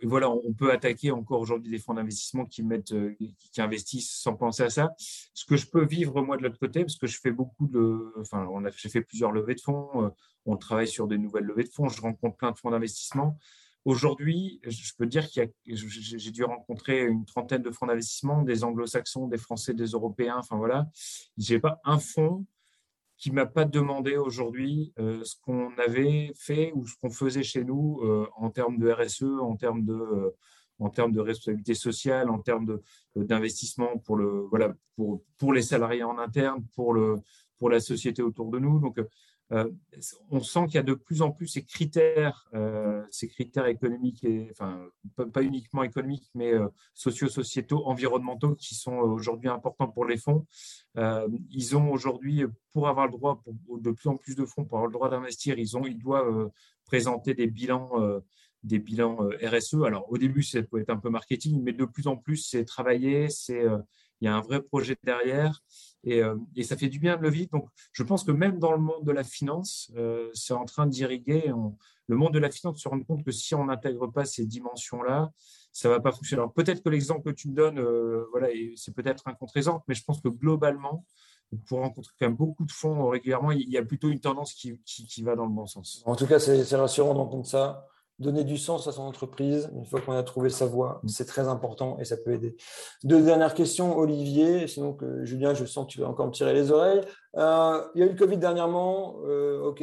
et 0.00 0.06
voilà, 0.06 0.30
on 0.30 0.52
peut 0.52 0.70
attaquer 0.70 1.10
encore 1.12 1.40
aujourd'hui 1.40 1.70
des 1.70 1.78
fonds 1.78 1.94
d'investissement 1.94 2.44
qui 2.44 2.62
mettent, 2.62 2.92
euh, 2.92 3.16
qui 3.18 3.60
investissent 3.62 4.10
sans 4.10 4.34
penser 4.34 4.62
à 4.62 4.68
ça. 4.68 4.94
Ce 4.98 5.46
que 5.46 5.56
je 5.56 5.66
peux 5.66 5.86
vivre 5.86 6.20
moi 6.20 6.36
de 6.36 6.42
l'autre 6.42 6.58
côté, 6.58 6.80
parce 6.80 6.96
que 6.96 7.06
je 7.06 7.18
fais 7.18 7.30
beaucoup 7.30 7.66
de, 7.66 8.12
enfin, 8.18 8.46
j'ai 8.76 8.90
fait 8.90 9.00
plusieurs 9.00 9.32
levées 9.32 9.54
de 9.54 9.60
fonds, 9.62 10.04
euh, 10.04 10.10
on 10.44 10.58
travaille 10.58 10.88
sur 10.88 11.06
des 11.06 11.16
nouvelles 11.16 11.44
levées 11.44 11.64
de 11.64 11.70
fonds, 11.70 11.88
je 11.88 12.02
rencontre 12.02 12.36
plein 12.36 12.50
de 12.50 12.58
fonds 12.58 12.70
d'investissement. 12.70 13.38
Aujourd'hui, 13.84 14.60
je 14.64 14.92
peux 14.96 15.06
dire 15.06 15.28
qu'il 15.28 15.42
y 15.42 15.46
a, 15.46 15.76
j'ai 15.76 16.30
dû 16.30 16.42
rencontrer 16.44 17.04
une 17.04 17.26
trentaine 17.26 17.62
de 17.62 17.70
fonds 17.70 17.86
d'investissement, 17.86 18.42
des 18.42 18.64
anglo-saxons, 18.64 19.28
des 19.28 19.36
français, 19.36 19.74
des 19.74 19.88
européens, 19.88 20.36
enfin 20.38 20.56
voilà. 20.56 20.88
J'ai 21.36 21.58
pas 21.58 21.80
un 21.84 21.98
fonds 21.98 22.46
qui 23.18 23.30
m'a 23.30 23.46
pas 23.46 23.64
demandé 23.64 24.16
aujourd'hui 24.16 24.92
euh, 24.98 25.22
ce 25.22 25.36
qu'on 25.40 25.70
avait 25.78 26.32
fait 26.36 26.72
ou 26.74 26.86
ce 26.86 26.94
qu'on 27.00 27.10
faisait 27.10 27.42
chez 27.42 27.64
nous 27.64 28.00
euh, 28.02 28.26
en 28.36 28.50
termes 28.50 28.78
de 28.78 28.90
RSE, 28.90 29.40
en 29.40 29.56
termes 29.56 29.84
de, 29.84 29.92
euh, 29.92 30.30
en 30.78 30.90
termes 30.90 31.12
de 31.12 31.20
responsabilité 31.20 31.74
sociale, 31.74 32.30
en 32.30 32.38
termes 32.38 32.80
d'investissement 33.14 33.98
pour, 33.98 34.16
le, 34.16 34.46
voilà, 34.50 34.74
pour, 34.96 35.22
pour 35.38 35.52
les 35.52 35.62
salariés 35.62 36.02
en 36.02 36.18
interne, 36.18 36.64
pour, 36.74 36.94
le, 36.94 37.16
pour 37.58 37.70
la 37.70 37.80
société 37.80 38.22
autour 38.22 38.50
de 38.50 38.58
nous. 38.58 38.80
Donc, 38.80 38.98
on 40.30 40.40
sent 40.40 40.66
qu'il 40.66 40.74
y 40.76 40.78
a 40.78 40.82
de 40.82 40.94
plus 40.94 41.22
en 41.22 41.30
plus 41.30 41.46
ces 41.46 41.64
critères, 41.64 42.48
euh, 42.54 43.02
ces 43.10 43.28
critères 43.28 43.66
économiques, 43.66 44.24
et, 44.24 44.48
enfin, 44.50 44.80
pas, 45.32 45.42
uniquement 45.42 45.82
économiques, 45.82 46.30
mais 46.34 46.52
euh, 46.52 46.68
socio-sociétaux, 46.94 47.86
environnementaux, 47.86 48.54
qui 48.54 48.74
sont 48.74 48.96
aujourd'hui 48.96 49.48
importants 49.48 49.88
pour 49.88 50.06
les 50.06 50.16
fonds. 50.16 50.46
Euh, 50.96 51.28
ils 51.50 51.76
ont 51.76 51.90
aujourd'hui, 51.90 52.44
pour 52.72 52.88
avoir 52.88 53.06
le 53.06 53.12
droit, 53.12 53.42
pour 53.66 53.78
de 53.78 53.90
plus 53.90 54.08
en 54.08 54.16
plus 54.16 54.34
de 54.34 54.44
fonds, 54.44 54.64
pour 54.64 54.78
avoir 54.78 54.88
le 54.88 54.94
droit 54.94 55.10
d'investir, 55.10 55.58
ils, 55.58 55.70
ils 55.86 55.98
doivent 55.98 56.38
euh, 56.38 56.48
présenter 56.84 57.34
des 57.34 57.46
bilans, 57.46 57.90
euh, 58.00 58.20
des 58.62 58.78
bilans 58.78 59.18
euh, 59.22 59.48
RSE. 59.48 59.84
Alors, 59.86 60.10
au 60.10 60.18
début, 60.18 60.42
ça 60.42 60.62
peut 60.62 60.80
être 60.80 60.90
un 60.90 60.96
peu 60.98 61.10
marketing, 61.10 61.62
mais 61.62 61.72
de 61.72 61.84
plus 61.84 62.06
en 62.06 62.16
plus, 62.16 62.38
c'est 62.38 62.64
travailler, 62.64 63.28
c'est, 63.28 63.62
euh, 63.62 63.78
il 64.20 64.26
y 64.26 64.28
a 64.28 64.34
un 64.34 64.40
vrai 64.40 64.62
projet 64.62 64.96
derrière. 65.04 65.60
Et, 66.04 66.22
euh, 66.22 66.36
et, 66.54 66.62
ça 66.62 66.76
fait 66.76 66.88
du 66.88 66.98
bien 66.98 67.16
de 67.16 67.22
le 67.22 67.30
vivre. 67.30 67.50
Donc, 67.52 67.68
je 67.92 68.02
pense 68.02 68.24
que 68.24 68.32
même 68.32 68.58
dans 68.58 68.72
le 68.72 68.78
monde 68.78 69.04
de 69.04 69.12
la 69.12 69.24
finance, 69.24 69.90
euh, 69.96 70.30
c'est 70.34 70.54
en 70.54 70.64
train 70.64 70.86
d'irriguer. 70.86 71.52
Le 72.08 72.16
monde 72.16 72.34
de 72.34 72.38
la 72.38 72.50
finance 72.50 72.80
se 72.80 72.88
rend 72.88 73.00
compte 73.00 73.24
que 73.24 73.32
si 73.32 73.54
on 73.54 73.64
n'intègre 73.64 74.06
pas 74.08 74.24
ces 74.24 74.46
dimensions-là, 74.46 75.32
ça 75.72 75.88
va 75.88 76.00
pas 76.00 76.12
fonctionner. 76.12 76.42
Alors, 76.42 76.52
peut-être 76.52 76.82
que 76.82 76.88
l'exemple 76.88 77.30
que 77.30 77.34
tu 77.34 77.48
me 77.48 77.54
donnes, 77.54 77.78
euh, 77.78 78.26
voilà, 78.30 78.48
c'est 78.76 78.94
peut-être 78.94 79.26
un 79.26 79.34
contre-exemple, 79.34 79.84
mais 79.88 79.94
je 79.94 80.04
pense 80.04 80.20
que 80.20 80.28
globalement, 80.28 81.04
pour 81.66 81.80
rencontrer 81.80 82.12
quand 82.18 82.26
même 82.26 82.36
beaucoup 82.36 82.64
de 82.64 82.72
fonds 82.72 83.08
régulièrement, 83.08 83.50
il 83.52 83.68
y 83.68 83.78
a 83.78 83.84
plutôt 83.84 84.08
une 84.08 84.20
tendance 84.20 84.54
qui 84.54 85.22
va 85.22 85.36
dans 85.36 85.46
le 85.46 85.52
bon 85.52 85.66
sens. 85.66 86.02
En 86.04 86.16
tout 86.16 86.26
cas, 86.26 86.38
c'est 86.38 86.76
rassurant 86.76 87.14
d'entendre 87.14 87.46
ça 87.46 87.86
donner 88.18 88.44
du 88.44 88.56
sens 88.56 88.86
à 88.86 88.92
son 88.92 89.02
entreprise 89.02 89.70
une 89.74 89.84
fois 89.84 90.00
qu'on 90.00 90.12
a 90.12 90.22
trouvé 90.22 90.48
sa 90.48 90.66
voie. 90.66 91.00
C'est 91.06 91.24
très 91.24 91.48
important 91.48 91.98
et 91.98 92.04
ça 92.04 92.16
peut 92.16 92.32
aider. 92.32 92.56
Deux 93.02 93.22
dernières 93.22 93.54
questions, 93.54 93.96
Olivier. 93.98 94.68
Sinon, 94.68 94.94
que, 94.94 95.24
Julien, 95.24 95.54
je 95.54 95.64
sens 95.64 95.86
que 95.86 95.92
tu 95.92 96.00
vas 96.00 96.08
encore 96.08 96.26
me 96.26 96.32
tirer 96.32 96.54
les 96.54 96.70
oreilles. 96.70 97.00
Euh, 97.36 97.82
il 97.94 98.00
y 98.00 98.02
a 98.04 98.06
eu 98.06 98.10
le 98.10 98.16
Covid 98.16 98.38
dernièrement. 98.38 99.16
Euh, 99.26 99.64
OK, 99.64 99.82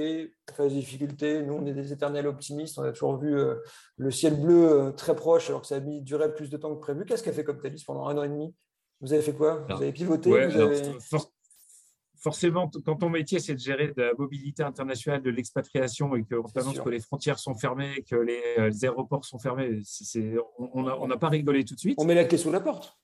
phase 0.53 0.71
difficulté. 0.71 1.43
Nous, 1.43 1.53
on 1.53 1.65
est 1.65 1.73
des 1.73 1.91
éternels 1.91 2.27
optimistes. 2.27 2.79
On 2.79 2.83
a 2.83 2.91
toujours 2.91 3.17
vu 3.17 3.37
euh, 3.37 3.55
le 3.97 4.11
ciel 4.11 4.39
bleu 4.39 4.71
euh, 4.71 4.91
très 4.91 5.15
proche 5.15 5.49
alors 5.49 5.61
que 5.61 5.67
ça 5.67 5.75
a 5.75 5.79
mis, 5.79 6.01
duré 6.01 6.33
plus 6.33 6.49
de 6.49 6.57
temps 6.57 6.73
que 6.73 6.79
prévu. 6.79 7.05
Qu'est-ce 7.05 7.23
qu'a 7.23 7.33
fait 7.33 7.43
Coptalis 7.43 7.83
pendant 7.85 8.07
un 8.07 8.17
an 8.17 8.23
et 8.23 8.29
demi? 8.29 8.55
Vous 9.01 9.11
avez 9.11 9.21
fait 9.21 9.33
quoi? 9.33 9.65
Vous 9.67 9.81
avez 9.81 9.91
pivoté? 9.91 10.31
ouais, 10.31 10.47
vous 10.47 10.61
avez... 10.61 10.79
alors, 10.81 11.01
for 11.01 11.31
forcément, 12.21 12.69
quand 12.85 12.97
ton 12.97 13.09
métier, 13.09 13.39
c'est 13.39 13.55
de 13.55 13.59
gérer 13.59 13.87
de 13.87 14.01
la 14.01 14.13
mobilité 14.17 14.63
internationale, 14.63 15.21
de 15.21 15.31
l'expatriation 15.31 16.15
et 16.15 16.23
qu'on 16.23 16.43
t'annonce 16.43 16.79
que 16.79 16.89
les 16.89 16.99
frontières 16.99 17.39
sont 17.39 17.55
fermées, 17.55 18.03
que 18.07 18.15
les, 18.15 18.41
euh, 18.59 18.69
les 18.69 18.85
aéroports 18.85 19.25
sont 19.25 19.39
fermés, 19.39 19.79
on 20.57 20.83
n'a 20.83 20.97
on 20.99 21.09
pas 21.17 21.29
rigolé 21.29 21.65
tout 21.65 21.75
de 21.75 21.79
suite. 21.79 21.95
On 21.99 22.05
met 22.05 22.15
la 22.15 22.25
clé 22.25 22.37
sous 22.37 22.51
la 22.51 22.61
porte. 22.61 22.97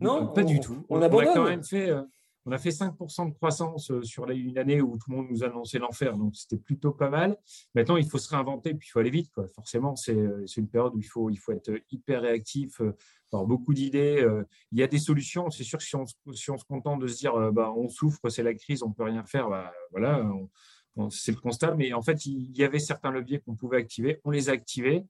Non, 0.00 0.28
pas 0.28 0.42
on, 0.42 0.44
du 0.44 0.60
tout. 0.60 0.84
On, 0.88 1.02
a 1.02 1.08
quand 1.08 1.44
même 1.44 1.64
fait, 1.64 1.90
euh, 1.90 2.02
on 2.46 2.52
a 2.52 2.58
fait 2.58 2.70
5% 2.70 3.28
de 3.28 3.34
croissance 3.34 3.90
euh, 3.90 4.02
sur 4.02 4.28
une 4.30 4.56
année 4.56 4.80
où 4.80 4.96
tout 4.96 5.10
le 5.10 5.16
monde 5.16 5.26
nous 5.30 5.44
annonçait 5.44 5.78
l'enfer, 5.78 6.16
donc 6.16 6.34
c'était 6.34 6.56
plutôt 6.56 6.92
pas 6.92 7.10
mal. 7.10 7.36
Maintenant, 7.74 7.96
il 7.96 8.08
faut 8.08 8.18
se 8.18 8.30
réinventer, 8.30 8.72
puis 8.74 8.88
il 8.88 8.90
faut 8.90 9.00
aller 9.00 9.10
vite. 9.10 9.30
Quoi. 9.32 9.48
Forcément, 9.54 9.94
c'est 9.94 10.14
une 10.56 10.68
période 10.68 10.94
où 10.94 11.00
il 11.00 11.06
faut, 11.06 11.28
il 11.28 11.36
faut 11.36 11.52
être 11.52 11.72
hyper 11.90 12.22
réactif, 12.22 12.80
avoir 13.34 13.46
beaucoup 13.46 13.74
d'idées. 13.74 14.22
Euh, 14.22 14.44
il 14.72 14.78
y 14.78 14.82
a 14.82 14.86
des 14.86 14.98
solutions. 14.98 15.50
C'est 15.50 15.64
sûr 15.64 15.78
que 15.78 15.84
si 15.84 15.96
on, 15.96 16.04
si 16.32 16.50
on 16.50 16.58
se 16.58 16.64
contente 16.64 17.00
de 17.00 17.06
se 17.06 17.18
dire, 17.18 17.34
euh, 17.34 17.50
bah, 17.50 17.72
on 17.76 17.88
souffre, 17.88 18.28
c'est 18.28 18.42
la 18.42 18.54
crise, 18.54 18.82
on 18.82 18.92
peut 18.92 19.04
rien 19.04 19.24
faire, 19.24 19.48
bah, 19.48 19.72
voilà, 19.90 20.24
c'est 21.10 21.32
le 21.32 21.38
constat. 21.38 21.74
Mais 21.74 21.92
en 21.92 22.02
fait, 22.02 22.26
il 22.26 22.56
y 22.56 22.64
avait 22.64 22.78
certains 22.78 23.10
leviers 23.10 23.40
qu'on 23.40 23.56
pouvait 23.56 23.78
activer. 23.78 24.20
On 24.24 24.30
les 24.30 24.48
a 24.48 24.52
activés. 24.52 25.04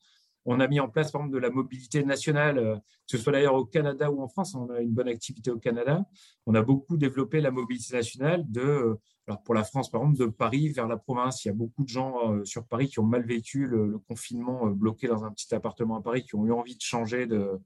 On 0.47 0.61
a 0.61 0.69
mis 0.69 0.81
en 0.81 0.89
place, 0.89 1.13
de 1.13 1.39
la 1.39 1.51
mobilité 1.51 2.05
nationale, 2.05 2.81
que 3.09 3.17
ce 3.17 3.19
soit 3.19 3.33
d'ailleurs 3.33 3.55
au 3.55 3.65
Canada 3.65 4.11
ou 4.11 4.23
en 4.23 4.29
France. 4.29 4.55
On 4.55 4.69
a 4.71 4.81
une 4.81 4.93
bonne 4.93 5.09
activité 5.09 5.51
au 5.51 5.59
Canada. 5.59 6.05
On 6.47 6.55
a 6.55 6.63
beaucoup 6.63 6.97
développé 6.97 7.41
la 7.41 7.51
mobilité 7.51 7.95
nationale 7.95 8.45
de, 8.51 8.99
alors 9.27 9.43
pour 9.43 9.55
la 9.55 9.65
France, 9.65 9.91
par 9.91 10.03
exemple, 10.03 10.19
de 10.19 10.27
Paris 10.27 10.69
vers 10.69 10.87
la 10.87 10.99
province. 10.99 11.45
Il 11.45 11.49
y 11.49 11.51
a 11.51 11.55
beaucoup 11.55 11.83
de 11.83 11.89
gens 11.89 12.45
sur 12.45 12.67
Paris 12.67 12.89
qui 12.89 13.01
ont 13.01 13.07
mal 13.07 13.25
vécu 13.25 13.67
le, 13.67 13.99
confinement, 14.07 14.67
bloqué 14.67 15.09
dans 15.09 15.25
un 15.25 15.31
petit 15.31 15.55
appartement 15.55 15.97
à 15.97 16.03
Paris, 16.03 16.25
qui 16.25 16.35
ont 16.35 16.45
eu 16.45 16.53
envie 16.53 16.77
de 16.77 16.83
changer 16.83 17.27
de, 17.27 17.59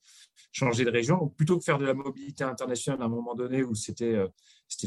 région. 0.91 1.29
plutôt 1.29 1.59
que 1.59 1.64
faire 1.64 1.79
de 1.79 1.87
la 1.87 1.95
mobilité 1.95 2.45
internationale 2.45 3.03
à 3.03 3.07
un 3.07 3.09
moment 3.09 3.35
donné 3.35 3.64
où 3.64 3.75
c'était 3.75 4.17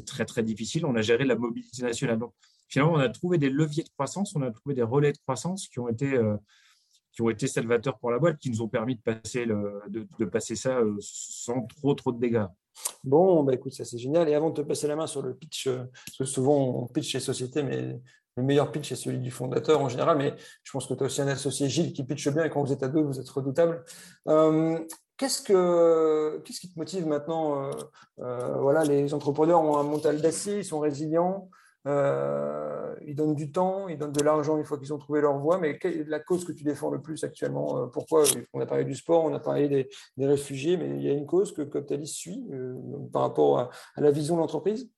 très, 0.05 0.25
très 0.25 0.43
difficile, 0.43 0.85
on 0.85 0.95
a 0.95 1.01
géré 1.01 1.25
la 1.25 1.35
mobilité 1.35 1.81
nationale. 1.83 2.19
Donc, 2.19 2.33
finalement, 2.71 2.93
on 2.93 2.99
a 2.99 3.09
trouvé 3.09 3.37
des 3.37 3.49
leviers 3.49 3.83
de 3.83 3.89
croissance, 3.89 4.35
on 4.35 4.41
a 4.41 4.51
trouvé 4.51 4.75
des 4.75 4.83
relais 4.83 5.11
de 5.11 5.17
croissance 5.17 5.67
qui 5.67 5.79
ont 5.79 5.89
été, 5.89 6.13
euh, 6.13 6.37
qui 7.11 7.21
ont 7.21 7.29
été 7.29 7.47
salvateurs 7.47 7.97
pour 7.97 8.11
la 8.11 8.19
boîte, 8.19 8.37
qui 8.37 8.49
nous 8.49 8.61
ont 8.61 8.67
permis 8.67 8.95
de 8.95 9.01
passer, 9.01 9.45
de, 9.45 10.25
passer 10.25 10.55
ça 10.55 10.77
euh, 10.77 10.95
sans 10.99 11.61
trop, 11.63 11.93
trop 11.93 12.11
de 12.11 12.19
dégâts. 12.19 12.45
Bon, 13.03 13.43
bah 13.43 13.53
écoute, 13.53 13.73
ça 13.73 13.83
c'est 13.83 13.97
génial. 13.97 14.29
Et 14.29 14.33
avant 14.33 14.49
de 14.49 14.61
te 14.61 14.67
passer 14.67 14.87
la 14.87 14.95
main 14.95 15.07
sur 15.07 15.21
le 15.21 15.35
pitch, 15.35 15.67
euh, 15.67 15.83
parce 16.05 16.17
que 16.17 16.25
souvent 16.25 16.57
on 16.57 16.87
pitch 16.87 17.13
les 17.13 17.19
sociétés, 17.19 17.63
mais 17.63 17.99
le 18.37 18.43
meilleur 18.43 18.71
pitch 18.71 18.91
est 18.91 18.95
celui 18.95 19.19
du 19.19 19.31
fondateur 19.31 19.81
en 19.81 19.89
général, 19.89 20.17
mais 20.17 20.35
je 20.63 20.71
pense 20.71 20.87
que 20.87 20.93
tu 20.93 21.03
as 21.03 21.05
aussi 21.05 21.21
un 21.21 21.27
associé 21.27 21.67
Gilles 21.67 21.93
qui 21.93 22.03
pitche 22.05 22.29
bien 22.29 22.45
et 22.45 22.49
quand 22.49 22.63
vous 22.63 22.71
êtes 22.71 22.83
à 22.83 22.87
deux, 22.87 23.01
vous 23.01 23.19
êtes 23.19 23.29
redoutable. 23.29 23.83
Qu'est-ce, 25.17 25.43
que, 25.43 26.41
qu'est-ce 26.43 26.61
qui 26.61 26.73
te 26.73 26.79
motive 26.79 27.05
maintenant 27.05 27.69
Voilà, 28.17 28.85
les 28.85 29.13
entrepreneurs 29.13 29.61
ont 29.61 29.77
un 29.77 29.83
mental 29.83 30.21
d'acier, 30.21 30.59
ils 30.59 30.65
sont 30.65 30.79
résilients. 30.79 31.49
Euh, 31.87 32.80
ils 33.05 33.15
donnent 33.15 33.35
du 33.35 33.51
temps, 33.51 33.87
ils 33.87 33.97
donnent 33.97 34.11
de 34.11 34.23
l'argent 34.23 34.57
une 34.57 34.63
fois 34.63 34.77
qu'ils 34.77 34.93
ont 34.93 34.97
trouvé 34.97 35.21
leur 35.21 35.37
voie. 35.37 35.57
Mais 35.57 35.77
quelle 35.77 35.97
est 35.97 36.03
la 36.07 36.19
cause 36.19 36.45
que 36.45 36.51
tu 36.51 36.63
défends 36.63 36.89
le 36.89 37.01
plus 37.01 37.23
actuellement 37.23 37.77
euh, 37.77 37.87
Pourquoi 37.87 38.23
On 38.53 38.59
a 38.59 38.65
parlé 38.65 38.85
du 38.85 38.95
sport, 38.95 39.23
on 39.25 39.33
a 39.33 39.39
parlé 39.39 39.67
des, 39.67 40.25
réfugiés, 40.25 40.77
mais 40.77 40.89
il 40.89 41.01
y 41.01 41.09
a 41.09 41.13
une 41.13 41.25
cause 41.25 41.53
que 41.53 41.61
Coptalis 41.61 42.07
suit 42.07 42.45
euh, 42.51 42.75
par 43.11 43.23
rapport 43.23 43.59
à, 43.59 43.69
la 43.97 44.11
vision 44.11 44.35
de 44.35 44.41
l'entreprise? 44.41 44.89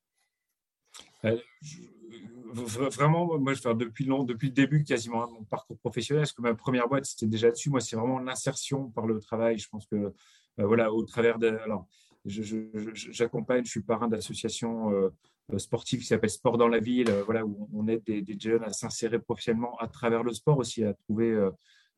Vraiment, 2.54 3.40
moi, 3.40 3.54
je 3.54 3.62
fais 3.62 3.74
depuis, 3.74 4.06
le 4.06 4.50
début 4.50 4.84
quasiment 4.84 5.28
mon 5.32 5.44
parcours 5.44 5.78
professionnel, 5.80 6.22
parce 6.22 6.34
que 6.34 6.42
ma 6.42 6.54
première 6.54 6.88
boîte, 6.88 7.06
c'était 7.06 7.28
déjà 7.28 7.50
dessus. 7.50 7.70
Moi, 7.70 7.80
c'est 7.80 7.96
vraiment 7.96 8.20
l'insertion 8.20 8.90
par 8.92 9.08
le 9.08 9.20
travail. 9.20 9.58
Je 9.58 9.68
pense 9.70 9.88
que, 9.88 10.14
voilà, 10.58 10.92
au 10.92 11.04
travers 11.04 11.40
de. 11.40 11.48
Alors, 11.48 11.88
j'accompagne, 12.26 13.66
je, 13.66 13.72
suis 13.72 13.82
parrain 13.82 14.08
d'associations 14.08 14.92
euh, 14.92 15.10
sportif 15.58 16.02
qui 16.02 16.06
s'appelle 16.06 16.30
Sport 16.30 16.58
dans 16.58 16.68
la 16.68 16.80
ville, 16.80 17.10
euh, 17.10 17.24
voilà, 17.24 17.46
où 17.46 17.70
on 17.74 17.88
aide 17.88 18.04
des, 18.04 18.40
jeunes 18.40 18.64
à 18.64 18.72
s'insérer 18.72 19.20
professionnellement 19.20 19.78
à 19.78 19.88
travers 19.88 20.24
le 20.24 20.34
sport 20.34 20.58
aussi, 20.58 20.84
à 20.84 20.94
trouver, 20.94 21.32
euh, 21.32 21.52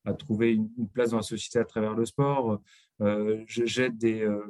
à 0.03 0.13
trouver 0.13 0.53
une, 0.53 0.89
place 0.93 1.11
dans 1.11 1.17
la 1.17 1.23
société 1.23 1.59
à 1.59 1.65
travers 1.65 1.93
le 1.93 2.05
sport. 2.05 2.59
J'aide 3.47 4.03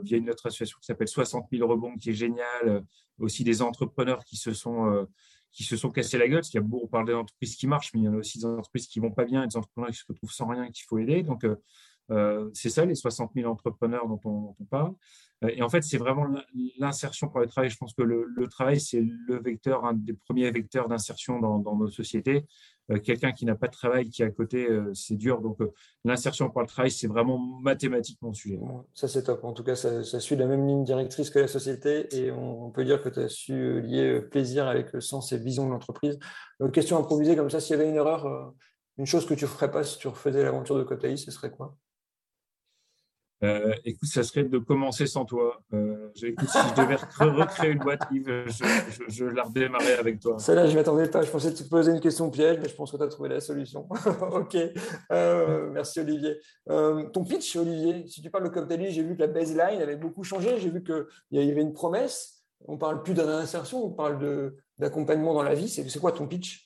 via 0.04 0.18
une 0.18 0.30
autre 0.30 0.46
association 0.46 0.78
qui 0.80 0.86
s'appelle 0.86 1.08
60 1.08 1.48
000 1.52 1.68
rebonds, 1.68 1.96
qui 1.98 2.12
est 2.12 2.14
géniale, 2.14 2.84
aussi 3.20 3.44
des 3.44 3.62
entrepreneurs 3.62 4.24
qui 4.24 4.38
se 4.38 4.54
sont 4.54 5.08
qui 5.52 5.64
se 5.64 5.78
sont 5.78 5.90
cassés 5.90 6.18
la 6.18 6.28
gueule, 6.28 6.40
parce 6.40 6.50
qu'il 6.50 6.60
y 6.60 6.64
a 6.64 6.68
beaucoup, 6.68 6.84
on 6.84 6.88
parle 6.90 7.08
d'entreprises 7.08 7.56
qui 7.56 7.66
marchent, 7.66 7.94
mais 7.94 8.02
il 8.02 8.04
y 8.04 8.10
en 8.10 8.14
a 8.14 8.18
aussi 8.18 8.40
des 8.40 8.46
entreprises 8.46 8.88
qui 8.88 9.00
vont 9.00 9.12
pas 9.12 9.24
bien, 9.24 9.48
des 9.48 9.56
entrepreneurs 9.56 9.90
qui 9.90 9.98
se 9.98 10.04
retrouvent 10.06 10.34
sans 10.34 10.48
rien, 10.48 10.70
qu'il 10.70 10.84
faut 10.86 10.98
aider. 10.98 11.24
Donc, 11.24 11.46
c'est 12.54 12.70
ça, 12.70 12.86
les 12.86 12.94
60 12.94 13.32
000 13.34 13.50
entrepreneurs 13.50 14.06
dont 14.06 14.20
on, 14.26 14.42
dont 14.42 14.56
on 14.60 14.66
parle. 14.66 14.94
Euh, 15.46 15.52
et 15.56 15.62
en 15.62 15.70
fait, 15.70 15.84
c'est 15.84 15.98
vraiment 15.98 16.28
l'insertion 16.78 17.28
par 17.28 17.42
le 17.42 17.48
travail. 17.48 17.70
Je 17.70 17.78
pense 17.78 17.94
que 17.94 18.02
le, 18.02 18.48
travail, 18.48 18.80
c'est 18.80 19.02
le 19.02 19.42
vecteur, 19.42 19.86
un 19.86 19.94
des 19.94 20.14
premiers 20.14 20.50
vecteurs 20.52 20.88
d'insertion 20.88 21.40
dans, 21.40 21.76
nos 21.76 21.90
sociétés. 21.90 22.46
Euh, 22.92 23.00
quelqu'un 23.00 23.32
qui 23.32 23.46
n'a 23.46 23.56
pas 23.56 23.68
de 23.68 23.72
travail, 23.72 24.10
qui 24.10 24.22
est 24.22 24.26
à 24.26 24.30
côté, 24.30 24.70
euh, 24.70 24.94
c'est 24.94 25.16
dur. 25.16 25.42
Donc, 25.42 25.58
l'insertion 26.04 26.50
par 26.50 26.64
le 26.64 26.68
travail, 26.68 26.92
c'est 26.92 27.08
vraiment 27.08 27.38
mathématiquement 27.38 28.30
mon 28.30 28.34
sujet. 28.34 28.60
Ça, 28.94 29.08
c'est 29.08 29.24
top. 29.24 29.44
En 29.44 29.54
tout 29.54 29.64
cas, 29.64 29.76
ça, 29.76 30.20
suit 30.20 30.36
la 30.36 30.46
même 30.46 30.68
ligne 30.68 30.84
directrice 30.84 31.30
que 31.30 31.40
la 31.40 31.48
société 31.48 32.08
et 32.16 32.32
on, 32.32 32.70
peut 32.72 32.86
dire 32.86 33.02
que 33.02 33.10
tu 33.10 33.20
as 33.20 33.30
su 33.30 33.82
lier 33.82 34.22
plaisir 34.22 34.68
avec 34.68 34.94
le 34.94 35.02
sens 35.02 35.32
et 35.32 35.38
vision 35.38 35.66
de 35.66 35.72
l'entreprise. 35.72 36.20
question 36.74 36.98
improvisée 36.98 37.36
comme 37.36 37.50
ça, 37.50 37.60
s'il 37.60 37.76
y 37.76 37.80
avait 37.80 37.90
une 37.90 37.96
erreur, 37.96 38.54
une 38.98 39.06
chose 39.06 39.26
que 39.26 39.34
tu 39.34 39.46
ne 39.46 39.50
ferais 39.50 39.72
pas 39.72 39.84
si 39.84 39.98
tu 39.98 40.08
refaisais 40.08 40.44
l'aventure 40.44 40.78
de 40.78 40.84
Cotaï, 40.84 41.18
ce 41.18 41.32
serait 41.32 41.52
quoi? 41.52 41.76
Euh, 43.46 43.74
écoute, 43.86 44.10
ça 44.10 44.24
serait 44.24 44.44
de 44.44 44.58
commencer 44.58 45.06
sans 45.06 45.26
toi. 45.26 45.62
Euh, 45.74 46.10
écoute, 46.24 46.50
si 46.50 46.58
je 46.58 46.82
devais 46.82 46.96
recréer 46.96 47.72
une 47.72 47.80
boîte, 47.80 48.02
Yves, 48.12 48.46
je, 49.08 49.26
la 49.26 49.44
redémarrais 49.44 49.98
avec 49.98 50.20
toi. 50.20 50.40
Celle-là, 50.40 50.66
je 50.66 50.72
ne 50.72 50.78
m'attendais 50.78 51.08
pas. 51.08 51.22
Je 51.22 51.30
pensais 51.30 51.54
te 51.54 51.64
poser 51.64 51.92
une 51.92 52.00
question 52.00 52.30
piège, 52.30 52.60
mais 52.62 52.70
je 52.70 52.76
pense 52.76 52.92
que 52.92 52.98
tu 52.98 53.04
as 53.04 53.08
trouvé 53.08 53.30
la 53.30 53.40
solution. 53.40 53.88
ok. 54.32 54.58
Euh, 55.12 55.70
merci, 55.72 56.00
Olivier. 56.00 56.40
ton 56.68 57.24
pitch, 57.24 57.56
Olivier, 57.56 58.08
si 58.08 58.22
tu 58.22 58.30
parles 58.30 58.46
de 58.46 58.50
Coptali, 58.50 58.92
j'ai 58.92 59.04
vu 59.04 59.16
que 59.16 59.22
la 59.22 59.28
baseline 59.28 59.82
avait 59.82 59.98
beaucoup 59.98 60.24
changé. 60.24 60.58
J'ai 60.60 60.70
vu 60.70 60.84
qu'il 60.84 61.06
y 61.32 61.52
avait 61.52 61.62
une 61.62 61.74
promesse. 61.74 62.44
On 62.68 62.78
parle 62.78 63.04
plus 63.04 63.14
d'insertion, 63.14 63.86
on 63.86 63.92
parle 63.92 64.54
d'accompagnement 64.80 65.34
dans 65.34 65.44
la 65.44 65.54
vie. 65.54 65.70
C'est 65.70 66.00
quoi 66.00 66.12
ton 66.12 66.28
pitch? 66.28 66.65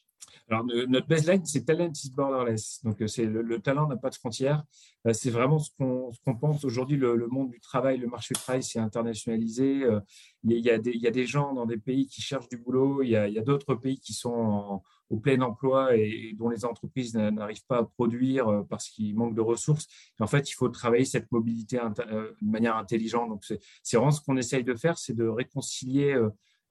Alors, 0.50 0.66
notre 0.66 1.08
baseline, 1.08 1.46
c'est 1.46 1.64
Talent 1.64 1.92
is 1.92 2.10
borderless. 2.10 2.82
Donc, 2.84 3.04
c'est 3.06 3.26
le, 3.26 3.60
talent 3.60 3.88
n'a 3.88 3.98
pas 3.98 4.10
de 4.10 4.16
frontières. 4.16 4.64
Euh, 5.06 5.14
c'est 5.14 5.30
vraiment 5.30 5.60
ce 5.60 5.70
qu'on 5.78 6.36
pense 6.36 6.66
aujourd'hui. 6.66 6.98
Le, 6.98 7.28
monde 7.28 7.52
du 7.52 7.60
travail, 7.60 8.00
le 8.00 8.08
marché 8.08 8.34
du 8.34 8.42
travail, 8.42 8.64
s'est 8.64 8.80
internationalisé. 8.80 9.84
Euh, 9.84 10.00
il 10.44 10.58
y, 10.58 10.72
a 10.72 10.80
des, 10.80 11.26
gens 11.28 11.54
dans 11.54 11.68
des 11.68 11.78
pays 11.78 12.08
qui 12.08 12.22
cherchent 12.22 12.50
du 12.50 12.58
boulot. 12.58 13.04
Il 13.04 13.10
y 13.10 13.16
a, 13.16 13.42
d'autres 13.42 13.76
pays 13.76 14.00
qui 14.00 14.14
sont 14.14 14.82
au 15.12 15.18
plein 15.18 15.40
emploi 15.42 15.96
et, 15.96 16.34
dont 16.36 16.50
les 16.50 16.66
entreprises 16.66 17.14
n'arrivent 17.14 17.66
pas 17.68 17.80
à 17.80 17.84
produire 17.84 18.48
euh, 18.48 18.64
parce 18.64 18.90
qu'ils 18.90 19.16
manquent 19.16 19.36
de 19.36 19.42
ressources. 19.42 19.88
en 20.20 20.28
fait, 20.28 20.50
il 20.50 20.54
faut 20.54 20.70
travailler 20.70 21.06
cette 21.06 21.32
mobilité 21.32 21.78
de 21.78 22.36
manière 22.42 22.76
intelligente. 22.76 23.30
Donc, 23.30 23.46
c'est 23.84 23.98
vraiment 23.98 24.12
ce 24.12 24.22
qu'on 24.22 24.38
essaye 24.38 24.64
de 24.64 24.74
faire, 24.74 24.98
c'est 24.98 25.16
de 25.16 25.28
réconcilier 25.28 26.20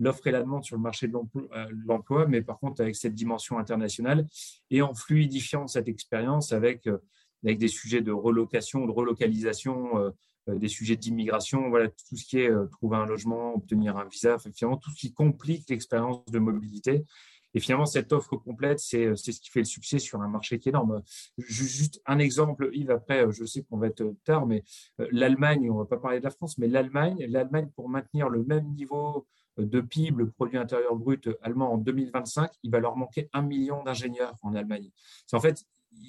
l'offre 0.00 0.26
et 0.26 0.30
la 0.30 0.42
demande 0.42 0.64
sur 0.64 0.76
le 0.76 0.82
marché 0.82 1.08
de 1.08 1.16
euh, 1.16 1.66
l'emploi, 1.87 2.26
mais 2.26 2.42
par 2.42 2.58
contre 2.58 2.80
avec 2.80 2.96
cette 2.96 3.14
dimension 3.14 3.58
internationale 3.58 4.26
et 4.70 4.82
en 4.82 4.94
fluidifiant 4.94 5.66
cette 5.66 5.88
expérience 5.88 6.52
avec, 6.52 6.87
euh, 6.87 6.98
avec 7.44 7.58
des 7.58 7.68
sujets 7.68 8.00
de 8.00 8.12
relocation, 8.12 8.87
de 8.87 8.92
relocalisation, 8.92 9.98
euh, 9.98 10.11
des 10.48 10.68
sujets 10.68 10.96
d'immigration, 10.96 11.68
voilà, 11.68 11.88
tout 11.88 12.16
ce 12.16 12.24
qui 12.24 12.38
est 12.38 12.50
trouver 12.72 12.96
un 12.96 13.04
logement, 13.04 13.54
obtenir 13.54 13.98
un 13.98 14.06
visa, 14.06 14.38
finalement 14.38 14.78
tout 14.78 14.90
ce 14.90 14.96
qui 14.96 15.12
complique 15.12 15.68
l'expérience 15.68 16.24
de 16.24 16.38
mobilité. 16.38 17.04
Et 17.52 17.61
finalement, 17.61 17.84
cette 17.84 18.12
offre 18.14 18.37
complète, 18.37 18.78
c'est 18.78 19.14
ce 19.14 19.30
qui 19.30 19.50
fait 19.50 19.61
le 19.61 19.66
succès 19.66 19.98
sur 19.98 20.22
un 20.22 20.28
marché 20.28 20.58
qui 20.58 20.68
est 20.68 20.72
énorme. 20.72 21.02
Juste 21.37 22.00
un 22.06 22.18
exemple, 22.18 22.70
Yves, 22.72 22.90
après, 22.90 23.30
je 23.30 23.44
sais 23.44 23.62
qu'on 23.62 23.76
va 23.76 23.88
être 23.88 24.14
tard, 24.24 24.46
mais 24.46 24.64
l'Allemagne, 25.11 25.70
on 25.70 25.74
ne 25.74 25.78
va 25.80 25.84
pas 25.84 25.98
parler 25.98 26.18
de 26.18 26.24
la 26.24 26.30
France, 26.30 26.56
mais 26.56 26.66
l'Allemagne, 26.66 27.26
l'Allemagne, 27.28 27.68
pour 27.74 27.90
maintenir 27.90 28.30
le 28.30 28.42
même 28.44 28.72
niveau 28.74 29.26
de 29.59 29.81
PIB, 29.81 30.16
le 30.16 30.31
produit 30.31 30.59
intérieur 30.59 30.94
brut 30.97 31.29
allemand 31.42 31.73
en 31.73 31.79
2025, 31.79 32.51
il 32.62 32.71
va 32.71 32.81
leur 32.81 32.97
manquer 32.97 33.29
un 33.33 33.42
million 33.42 33.83
d'ingénieurs 33.83 34.35
en 34.42 34.55
Allemagne. 34.55 34.90
C'est 35.27 35.37
en 35.37 35.40
fait 35.40 35.64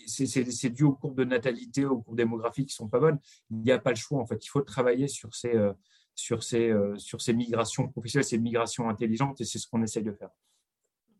c'est 0.07 0.69
dû 0.69 0.83
aux 0.83 0.93
courbes 0.93 1.17
de 1.17 1.23
natalité, 1.23 1.85
aux 1.85 2.01
courbes 2.01 2.17
démographiques 2.17 2.69
qui 2.69 2.75
sont 2.75 2.89
pas 2.89 2.99
bonnes. 2.99 3.19
Il 3.49 3.57
n'y 3.57 3.71
a 3.71 3.79
pas 3.79 3.91
le 3.91 3.95
choix 3.95 4.19
en 4.19 4.25
fait. 4.25 4.43
Il 4.45 4.49
faut 4.49 4.61
travailler 4.61 5.07
sur 5.07 5.33
ces 5.33 5.55
euh, 5.55 5.73
sur 6.15 6.43
ces 6.43 6.69
euh, 6.69 6.97
sur 6.97 7.21
ces 7.21 7.33
migrations 7.33 7.87
professionnelles, 7.87 8.25
ces 8.25 8.37
migrations 8.37 8.89
intelligentes 8.89 9.39
et 9.41 9.45
c'est 9.45 9.59
ce 9.59 9.67
qu'on 9.67 9.81
essaye 9.81 10.03
de 10.03 10.11
faire. 10.11 10.29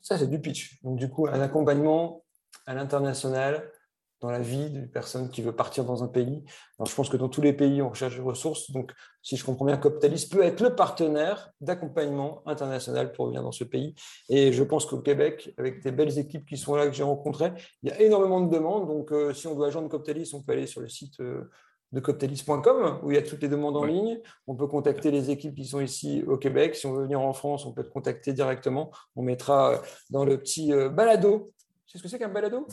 Ça 0.02 0.18
c'est 0.18 0.28
du 0.28 0.40
pitch. 0.40 0.82
Donc 0.84 1.00
du 1.00 1.10
coup 1.10 1.28
un 1.28 1.40
accompagnement 1.40 2.24
à 2.66 2.74
l'international 2.74 3.72
dans 4.22 4.30
la 4.30 4.40
vie 4.40 4.70
d'une 4.70 4.90
personne 4.90 5.30
qui 5.30 5.42
veut 5.42 5.56
partir 5.56 5.86
dans 5.86 6.04
un 6.04 6.08
pays. 6.08 6.44
Alors, 6.78 6.88
je 6.88 6.96
pense 6.96 7.10
que 7.10 7.18
dans 7.18 7.30
tous 7.30 7.42
les 7.42 7.54
pays, 7.54 7.82
on 7.82 7.90
recherche 7.90 8.16
des 8.16 8.22
ressources. 8.22 8.72
Donc, 8.72 8.92
si 9.22 9.38
je 9.38 9.46
comprends 9.46 9.66
bien, 9.66 9.78
Coptalis 9.78 10.28
peut 10.30 10.44
être 10.44 10.62
le 10.62 10.76
partenaire 10.76 11.52
d'accompagnement 11.62 12.42
international 12.46 13.12
pour 13.14 13.28
venir 13.28 13.44
dans 13.44 13.52
ce 13.52 13.64
pays. 13.64 13.96
Et 14.28 14.52
je 14.52 14.64
pense 14.64 14.86
qu'au 14.86 15.00
Québec, 15.00 15.54
avec 15.58 15.84
des 15.84 15.92
belles 15.92 16.18
équipes 16.20 16.46
qui 16.46 16.58
sont 16.58 16.76
là, 16.76 16.88
que 16.88 16.94
j'ai 16.94 17.04
rencontrées, 17.04 17.54
il 17.84 17.90
y 17.90 17.92
a 17.92 18.02
énormément 18.02 18.42
de 18.42 18.54
demandes. 18.54 18.88
Donc, 18.88 19.12
euh, 19.12 19.34
si 19.34 19.48
on 19.48 19.56
doit 19.56 19.70
joindre 19.70 19.90
Coptalis, 19.90 20.32
on 20.34 20.42
peut 20.42 20.52
aller 20.52 20.68
sur 20.68 20.82
le 20.82 20.90
site 20.90 21.20
euh, 21.22 21.50
de 21.92 22.00
coptalis.com 22.00 23.00
où 23.04 23.12
il 23.12 23.16
y 23.16 23.18
a 23.18 23.24
toutes 23.24 23.42
les 23.42 23.48
demandes 23.48 23.78
en 23.78 23.86
ligne. 23.86 24.20
On 24.48 24.56
peut 24.56 24.68
contacter 24.68 25.12
les 25.12 25.32
équipes 25.32 25.56
qui 25.56 25.66
sont 25.66 25.80
ici 25.80 26.24
au 26.28 26.38
Québec. 26.38 26.76
Si 26.76 26.86
on 26.86 26.94
veut 26.94 27.04
venir 27.04 27.22
en 27.22 27.34
France, 27.34 27.66
on 27.66 27.72
peut 27.72 27.84
te 27.84 27.90
contacter 27.92 28.34
directement. 28.34 28.92
On 29.16 29.24
mettra 29.24 29.82
dans 30.10 30.26
le 30.26 30.38
petit 30.38 30.74
euh, 30.74 30.90
balado. 30.90 31.52
C'est 31.88 31.98
ce 31.98 32.04
que 32.04 32.10
c'est 32.10 32.20
qu'un 32.20 32.30
balado? 32.30 32.68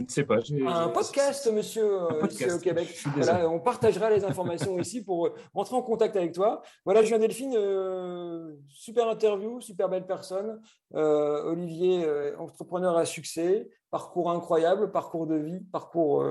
Je 0.00 0.04
ne 0.04 0.08
sais 0.08 0.24
pas. 0.24 0.38
Un 0.66 0.88
podcast, 0.88 1.52
monsieur, 1.52 1.84
euh, 1.84 2.26
ici 2.26 2.50
au 2.50 2.58
Québec. 2.58 3.04
on 3.50 3.60
partagera 3.60 4.08
les 4.08 4.24
informations 4.24 4.78
ici 4.78 5.04
pour 5.04 5.26
euh, 5.26 5.34
rentrer 5.52 5.76
en 5.76 5.82
contact 5.82 6.16
avec 6.16 6.32
toi. 6.32 6.62
Voilà, 6.86 7.02
Julien 7.02 7.18
Delphine, 7.18 7.54
euh, 7.54 8.56
super 8.68 9.08
interview, 9.08 9.60
super 9.60 9.88
belle 9.90 10.06
personne. 10.06 10.60
Olivier, 10.92 12.04
entrepreneur 12.38 12.96
à 12.96 13.04
succès, 13.04 13.68
parcours 13.90 14.30
incroyable, 14.30 14.90
parcours 14.90 15.26
de 15.26 15.36
vie, 15.36 15.60
parcours 15.60 16.24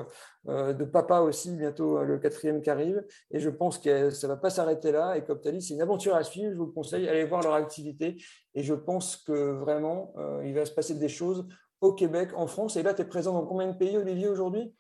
de 0.46 0.84
papa 0.84 1.22
aussi, 1.22 1.56
bientôt 1.56 2.04
le 2.04 2.18
quatrième 2.18 2.62
qui 2.62 2.70
arrive. 2.70 3.06
Et 3.32 3.40
je 3.40 3.50
pense 3.50 3.78
que 3.78 4.10
ça 4.10 4.28
ne 4.28 4.34
va 4.34 4.38
pas 4.38 4.50
s'arrêter 4.50 4.92
là. 4.92 5.16
Et 5.16 5.24
Coptalis, 5.24 5.62
c'est 5.62 5.76
une 5.76 5.82
aventure 5.82 6.14
à 6.14 6.24
suivre. 6.24 6.52
Je 6.52 6.58
vous 6.58 6.68
conseille, 6.68 7.08
allez 7.08 7.24
voir 7.24 7.42
leur 7.42 7.54
activité. 7.54 8.22
Et 8.54 8.64
je 8.64 8.74
pense 8.74 9.16
que 9.16 9.52
vraiment, 9.52 10.14
il 10.44 10.54
va 10.54 10.66
se 10.66 10.74
passer 10.74 10.96
des 10.96 11.10
choses 11.10 11.48
au 11.82 11.94
Québec, 11.94 12.30
en 12.36 12.48
France. 12.48 12.76
Et 12.76 12.84
là, 12.84 12.94
tu 12.94 13.02
es 13.02 13.06
présent 13.06 13.34
dans 13.34 13.46
combien 13.46 13.68
de 13.68 13.78
pays, 13.78 13.98
Olivier, 13.98 14.28
aujourd'hui? 14.28 14.74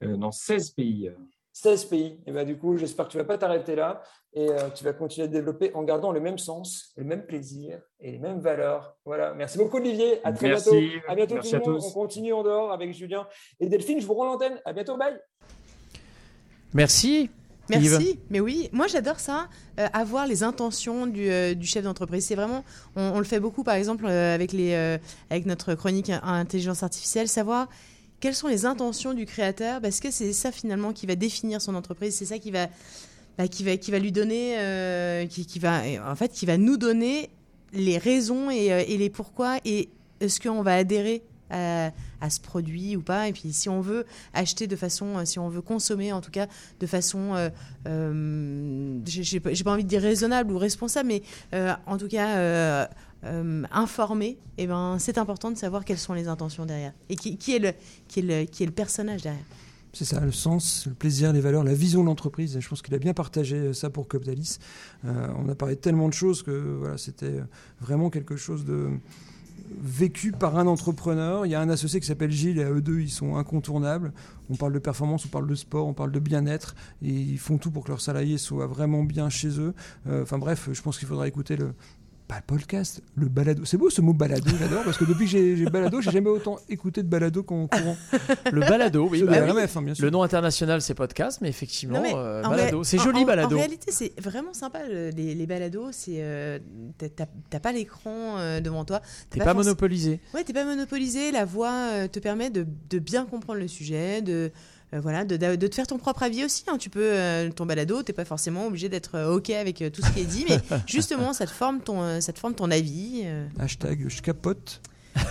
Dans 0.00 0.32
16 0.32 0.70
pays. 0.70 1.10
16 1.52 1.84
pays. 1.86 2.20
Et 2.26 2.32
ben, 2.32 2.46
du 2.46 2.56
coup, 2.56 2.76
j'espère 2.76 3.06
que 3.06 3.10
tu 3.10 3.16
ne 3.16 3.22
vas 3.22 3.26
pas 3.26 3.38
t'arrêter 3.38 3.74
là 3.74 4.02
et 4.32 4.48
tu 4.74 4.84
vas 4.84 4.92
continuer 4.92 5.26
à 5.26 5.28
développer 5.28 5.74
en 5.74 5.82
gardant 5.82 6.12
le 6.12 6.20
même 6.20 6.38
sens, 6.38 6.92
le 6.96 7.04
même 7.04 7.26
plaisir 7.26 7.80
et 7.98 8.12
les 8.12 8.18
mêmes 8.18 8.38
valeurs. 8.38 8.96
Voilà. 9.04 9.34
Merci 9.34 9.58
beaucoup, 9.58 9.78
Olivier. 9.78 10.24
À 10.24 10.32
très 10.32 10.48
bientôt. 10.48 10.74
À 11.08 11.14
bientôt, 11.14 11.38
tout 11.38 11.48
le 11.52 11.72
monde. 11.72 11.82
On 11.84 11.90
continue 11.90 12.32
en 12.32 12.42
dehors 12.42 12.72
avec 12.72 12.92
Julien 12.92 13.26
et 13.58 13.66
Delphine. 13.66 14.00
Je 14.00 14.06
vous 14.06 14.14
rends 14.14 14.26
l'antenne. 14.26 14.60
À 14.64 14.72
bientôt. 14.72 14.96
Bye. 14.96 15.18
Merci. 16.72 17.30
Merci, 17.78 18.18
mais 18.30 18.40
oui, 18.40 18.68
moi 18.72 18.86
j'adore 18.86 19.20
ça, 19.20 19.48
euh, 19.78 19.86
avoir 19.92 20.26
les 20.26 20.42
intentions 20.42 21.06
du, 21.06 21.30
euh, 21.30 21.54
du 21.54 21.66
chef 21.66 21.84
d'entreprise. 21.84 22.24
C'est 22.24 22.34
vraiment, 22.34 22.64
on, 22.96 23.18
le 23.18 23.24
fait 23.24 23.40
beaucoup 23.40 23.64
par 23.64 23.74
exemple 23.74 24.06
euh, 24.06 24.34
avec, 24.34 24.52
les, 24.52 24.98
avec 25.30 25.46
notre 25.46 25.74
chronique 25.74 26.10
intelligence 26.22 26.82
artificielle, 26.82 27.28
savoir 27.28 27.68
quelles 28.20 28.34
sont 28.34 28.48
les 28.48 28.66
intentions 28.66 29.14
du 29.14 29.24
créateur, 29.24 29.80
parce 29.80 30.00
que 30.00 30.10
c'est 30.10 30.32
ça 30.32 30.52
finalement 30.52 30.92
qui 30.92 31.06
va 31.06 31.14
définir 31.14 31.62
son 31.62 31.74
entreprise, 31.74 32.14
c'est 32.14 32.26
ça 32.26 32.38
qui 32.38 32.50
va, 32.50 32.68
bah, 33.38 33.48
qui 33.48 33.64
va, 33.64 33.76
qui 33.76 33.90
va 33.90 33.98
lui 33.98 34.12
donner, 34.12 35.26
qui, 35.30 35.58
va, 35.58 35.82
en 36.06 36.16
fait, 36.16 36.30
qui 36.32 36.44
va 36.44 36.58
nous 36.58 36.76
donner 36.76 37.30
les 37.72 37.98
raisons 37.98 38.50
et, 38.50 38.96
les 38.96 39.10
pourquoi 39.10 39.58
et 39.64 39.88
est-ce 40.20 40.38
qu'on 40.40 40.62
va 40.62 40.74
adhérer 40.74 41.22
à, 41.50 42.30
ce 42.30 42.40
produit 42.40 42.96
ou 42.96 43.02
pas. 43.02 43.28
Et 43.28 43.32
puis 43.32 43.52
si 43.52 43.68
on 43.68 43.80
veut 43.80 44.06
acheter 44.34 44.66
de 44.66 44.76
façon, 44.76 45.18
euh, 45.18 45.24
si 45.24 45.38
on 45.38 45.48
veut 45.48 45.62
consommer 45.62 46.12
en 46.12 46.20
tout 46.20 46.30
cas 46.30 46.46
de 46.80 46.86
façon, 46.86 47.34
euh, 47.34 47.50
euh 47.86 48.98
j'ai 49.04 49.40
pas 49.40 49.72
envie 49.72 49.84
de 49.84 49.88
dire 49.88 50.02
raisonnable 50.02 50.52
ou 50.52 50.58
responsable, 50.58 51.08
mais 51.08 51.22
euh, 51.54 51.72
en 51.86 51.96
tout 51.96 52.08
cas 52.08 52.88
informé, 53.70 54.26
et 54.56 54.64
eh 54.64 54.66
ben, 54.66 54.96
c'est 54.98 55.18
important 55.18 55.50
de 55.50 55.56
savoir 55.56 55.84
quelles 55.84 55.98
sont 55.98 56.14
les 56.14 56.26
intentions 56.26 56.64
derrière 56.64 56.92
et 57.10 57.16
qui, 57.16 57.36
est, 57.54 57.58
le, 57.58 57.72
qui, 58.08 58.20
est, 58.20 58.46
qui 58.46 58.62
est 58.62 58.66
le 58.66 58.72
personnage 58.72 59.22
derrière. 59.22 59.44
C'est 59.92 60.06
ça, 60.06 60.20
le 60.20 60.32
sens, 60.32 60.86
le 60.86 60.94
plaisir, 60.94 61.32
les 61.32 61.40
valeurs, 61.40 61.64
la 61.64 61.74
vision 61.74 62.00
de 62.00 62.06
l'entreprise. 62.06 62.58
Je 62.58 62.66
pense 62.66 62.80
qu'il 62.80 62.94
a 62.94 62.98
bien 62.98 63.12
partagé 63.12 63.74
ça 63.74 63.90
pour 63.90 64.08
Coptalis. 64.08 64.58
on 65.04 65.48
a 65.48 65.54
parlé 65.54 65.74
de 65.74 65.80
tellement 65.80 66.08
de 66.08 66.14
choses 66.14 66.42
que 66.42 66.78
voilà, 66.78 66.96
c'était 66.96 67.40
vraiment 67.80 68.08
quelque 68.08 68.36
chose 68.36 68.64
de, 68.64 68.88
vécu 69.78 70.32
par 70.32 70.58
un 70.58 70.66
entrepreneur. 70.66 71.46
Il 71.46 71.50
y 71.50 71.54
a 71.54 71.60
un 71.60 71.68
associé 71.68 72.00
qui 72.00 72.06
s'appelle 72.06 72.30
Gilles 72.30 72.58
et 72.58 72.64
à 72.64 72.70
eux 72.70 72.80
deux, 72.80 73.00
ils 73.00 73.10
sont 73.10 73.36
incontournables. 73.36 74.12
On 74.48 74.56
parle 74.56 74.72
de 74.72 74.78
performance, 74.78 75.24
on 75.24 75.28
parle 75.28 75.46
de 75.46 75.54
sport, 75.54 75.86
on 75.86 75.94
parle 75.94 76.12
de 76.12 76.18
bien-être 76.18 76.74
et 77.02 77.10
ils 77.10 77.38
font 77.38 77.58
tout 77.58 77.70
pour 77.70 77.84
que 77.84 77.88
leurs 77.88 78.00
salariés 78.00 78.38
soient 78.38 78.66
vraiment 78.66 79.04
bien 79.04 79.28
chez 79.28 79.60
eux. 79.60 79.74
Euh, 80.08 80.22
enfin 80.22 80.38
bref, 80.38 80.68
je 80.72 80.82
pense 80.82 80.98
qu'il 80.98 81.06
faudra 81.06 81.28
écouter 81.28 81.56
le, 81.56 81.74
pas 82.30 82.36
le 82.36 82.42
podcast, 82.42 83.02
le 83.16 83.26
balado. 83.28 83.64
C'est 83.64 83.76
beau 83.76 83.90
ce 83.90 84.00
mot 84.00 84.12
balado, 84.12 84.48
j'adore, 84.56 84.84
parce 84.84 84.96
que 84.96 85.04
depuis 85.04 85.24
que 85.24 85.56
j'ai 85.56 85.64
balado, 85.64 86.00
j'ai 86.00 86.12
jamais 86.12 86.28
autant 86.28 86.60
écouté 86.68 87.02
de 87.02 87.08
balado 87.08 87.42
qu'en 87.42 87.66
courant. 87.66 87.96
Le 88.52 88.60
balado, 88.60 89.08
oui. 89.10 89.24
Bah 89.24 89.32
hein, 89.38 89.84
Le 89.98 90.10
nom 90.10 90.22
international, 90.22 90.80
c'est 90.80 90.94
podcast, 90.94 91.40
mais 91.42 91.48
effectivement, 91.48 92.00
euh, 92.14 92.42
balado. 92.42 92.84
C'est 92.84 92.98
joli, 92.98 93.24
balado. 93.24 93.56
En 93.56 93.58
réalité, 93.58 93.90
c'est 93.90 94.12
vraiment 94.20 94.52
sympa, 94.52 94.78
les, 94.86 95.34
les 95.34 95.46
balados. 95.46 95.90
C'est, 95.90 96.18
euh, 96.18 96.60
t'as 96.98 97.60
pas 97.60 97.72
l'écran 97.72 98.38
euh, 98.38 98.60
devant 98.60 98.84
toi. 98.84 99.00
T'es 99.30 99.40
pas, 99.40 99.46
pas 99.46 99.54
monopolisé. 99.54 100.20
Ouais, 100.32 100.44
t'es 100.44 100.52
pas 100.52 100.64
monopolisé. 100.64 101.32
La 101.32 101.44
voix 101.44 102.06
te 102.06 102.20
permet 102.20 102.50
de, 102.50 102.64
de 102.90 102.98
bien 103.00 103.26
comprendre 103.26 103.58
le 103.58 103.66
sujet, 103.66 104.22
de 104.22 104.52
euh, 104.92 105.00
voilà, 105.00 105.24
de, 105.24 105.36
de, 105.36 105.66
te 105.66 105.74
faire 105.74 105.86
ton 105.86 105.98
propre 105.98 106.22
avis 106.22 106.44
aussi. 106.44 106.64
Hein. 106.66 106.76
Tu 106.78 106.90
peux, 106.90 107.12
euh, 107.12 107.50
ton 107.50 107.66
balado, 107.66 108.02
t'es 108.02 108.12
pas 108.12 108.24
forcément 108.24 108.66
obligé 108.66 108.88
d'être 108.88 109.14
euh, 109.14 109.34
OK 109.34 109.50
avec 109.50 109.84
tout 109.92 110.02
ce 110.02 110.10
qui 110.10 110.20
est 110.20 110.24
dit, 110.24 110.44
mais 110.48 110.58
justement, 110.86 111.32
ça 111.32 111.46
te 111.46 111.52
forme 111.52 111.80
ton, 111.80 112.20
ça 112.20 112.32
te 112.32 112.38
forme 112.38 112.54
ton 112.54 112.70
avis. 112.70 113.24
Hashtag 113.58 114.06
je 114.08 114.22
capote 114.22 114.80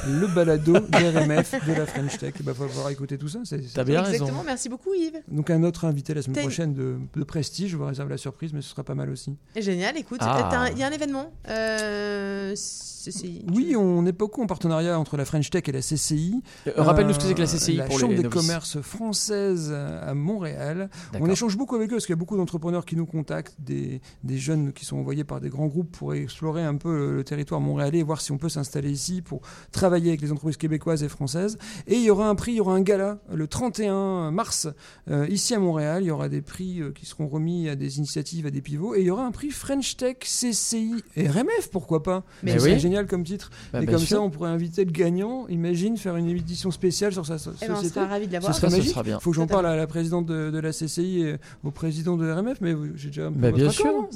le 0.07 0.27
balado 0.27 0.73
d'RMF 0.73 1.67
de 1.67 1.73
la 1.73 1.85
French 1.85 2.17
Tech. 2.17 2.33
Il 2.39 2.45
va 2.45 2.53
falloir 2.53 2.89
écouter 2.89 3.17
tout 3.17 3.27
ça. 3.27 3.39
T'as 3.73 3.83
bien 3.83 4.01
raison. 4.01 4.13
Exactement, 4.13 4.43
merci 4.43 4.69
beaucoup 4.69 4.93
Yves. 4.93 5.21
Donc 5.27 5.49
un 5.49 5.63
autre 5.63 5.85
invité 5.85 6.13
la 6.13 6.21
semaine 6.21 6.41
prochaine 6.41 6.73
de, 6.73 6.97
de, 7.15 7.23
prestige, 7.23 7.71
je 7.71 7.77
vous 7.77 7.85
réserve 7.85 8.09
la 8.09 8.17
surprise, 8.17 8.53
mais 8.53 8.61
ce 8.61 8.69
sera 8.69 8.83
pas 8.83 8.95
mal 8.95 9.09
aussi. 9.09 9.35
Génial, 9.55 9.97
écoute, 9.97 10.19
ah. 10.21 10.69
il 10.71 10.79
y 10.79 10.83
a 10.83 10.87
un 10.87 10.91
événement. 10.91 11.31
Euh, 11.47 12.55
oui, 13.53 13.75
on 13.75 14.05
est 14.05 14.11
beaucoup 14.11 14.41
en 14.41 14.47
partenariat 14.47 14.99
entre 14.99 15.17
la 15.17 15.25
French 15.25 15.49
Tech 15.49 15.63
et 15.67 15.71
la 15.71 15.79
CCI. 15.79 16.41
Euh, 16.67 16.71
rappelle-nous 16.77 17.13
ce 17.13 17.19
que 17.19 17.25
c'est 17.25 17.33
que 17.33 17.41
la 17.41 17.47
CCI 17.47 17.75
la 17.77 17.85
pour 17.85 17.99
Chambre 17.99 18.13
les 18.13 18.23
des 18.23 18.29
commerces 18.29 18.81
française 18.81 19.71
à 19.71 20.13
Montréal. 20.13 20.89
On 21.19 21.29
échange 21.29 21.57
beaucoup 21.57 21.75
avec 21.75 21.89
eux 21.89 21.95
parce 21.95 22.05
qu'il 22.05 22.13
y 22.13 22.17
a 22.17 22.19
beaucoup 22.19 22.37
d'entrepreneurs 22.37 22.85
qui 22.85 22.95
nous 22.95 23.05
contactent, 23.05 23.55
des, 23.59 24.01
des, 24.23 24.37
jeunes 24.37 24.73
qui 24.73 24.85
sont 24.85 24.97
envoyés 24.97 25.23
par 25.23 25.39
des 25.39 25.49
grands 25.49 25.67
groupes 25.67 25.91
pour 25.91 26.13
explorer 26.13 26.63
un 26.63 26.75
peu 26.75 26.95
le, 26.95 27.15
le 27.15 27.23
territoire 27.23 27.61
montréalais 27.61 28.03
voir 28.03 28.21
si 28.21 28.31
on 28.31 28.37
peut 28.37 28.49
s'installer 28.49 28.91
ici 28.91 29.21
pour 29.21 29.41
travailler 29.71 30.09
avec 30.09 30.21
les 30.21 30.31
entreprises 30.31 30.57
québécoises 30.57 31.03
et 31.03 31.09
françaises. 31.09 31.57
Et 31.87 31.95
il 31.95 32.03
y 32.03 32.09
aura 32.09 32.29
un 32.29 32.35
prix, 32.35 32.53
il 32.53 32.55
y 32.55 32.61
aura 32.61 32.73
un 32.73 32.81
gala 32.81 33.19
le 33.33 33.47
31 33.47 34.31
mars 34.31 34.67
euh, 35.09 35.27
ici 35.29 35.53
à 35.53 35.59
Montréal. 35.59 36.03
Il 36.03 36.07
y 36.07 36.11
aura 36.11 36.29
des 36.29 36.41
prix 36.41 36.81
euh, 36.81 36.91
qui 36.91 37.05
seront 37.05 37.27
remis 37.27 37.69
à 37.69 37.75
des 37.75 37.97
initiatives, 37.97 38.45
à 38.45 38.51
des 38.51 38.61
pivots. 38.61 38.95
Et 38.95 39.01
il 39.01 39.07
y 39.07 39.09
aura 39.09 39.25
un 39.25 39.31
prix 39.31 39.49
French 39.49 39.97
Tech, 39.97 40.17
CCI 40.19 41.03
et 41.15 41.27
RMF, 41.27 41.69
pourquoi 41.71 42.03
pas 42.03 42.23
Mais 42.43 42.57
C'est 42.59 42.79
génial 42.79 43.07
comme 43.07 43.23
titre. 43.23 43.49
Bah, 43.73 43.81
et 43.81 43.85
comme 43.85 43.99
ça, 43.99 44.21
on 44.21 44.29
pourrait 44.29 44.49
inviter 44.49 44.85
le 44.85 44.91
gagnant. 44.91 45.47
Imagine 45.47 45.97
faire 45.97 46.15
une 46.15 46.29
édition 46.29 46.71
spéciale 46.71 47.13
sur 47.13 47.25
sa 47.25 47.37
société. 47.37 47.65
Eh 47.65 47.73
ben, 47.73 47.79
on 47.79 47.87
sera 47.87 48.07
ravis 48.07 48.27
de 48.27 48.33
l'avoir. 48.33 48.53
Ce 48.53 48.61
serait 48.61 48.71
magique. 48.71 48.95
Il 49.05 49.17
faut 49.21 49.31
que 49.31 49.35
j'en 49.35 49.47
parle 49.47 49.65
à 49.65 49.75
la 49.75 49.87
présidente 49.87 50.25
de, 50.25 50.59
la 50.59 50.71
CCI 50.71 51.21
et 51.21 51.35
au 51.63 51.71
président 51.71 52.17
de 52.17 52.29
RMF. 52.29 52.59
Mais 52.61 52.75
j'ai 52.95 53.09
déjà. 53.09 53.29
Bah, 53.29 53.51
bien 53.51 53.69
sûr. 53.69 54.07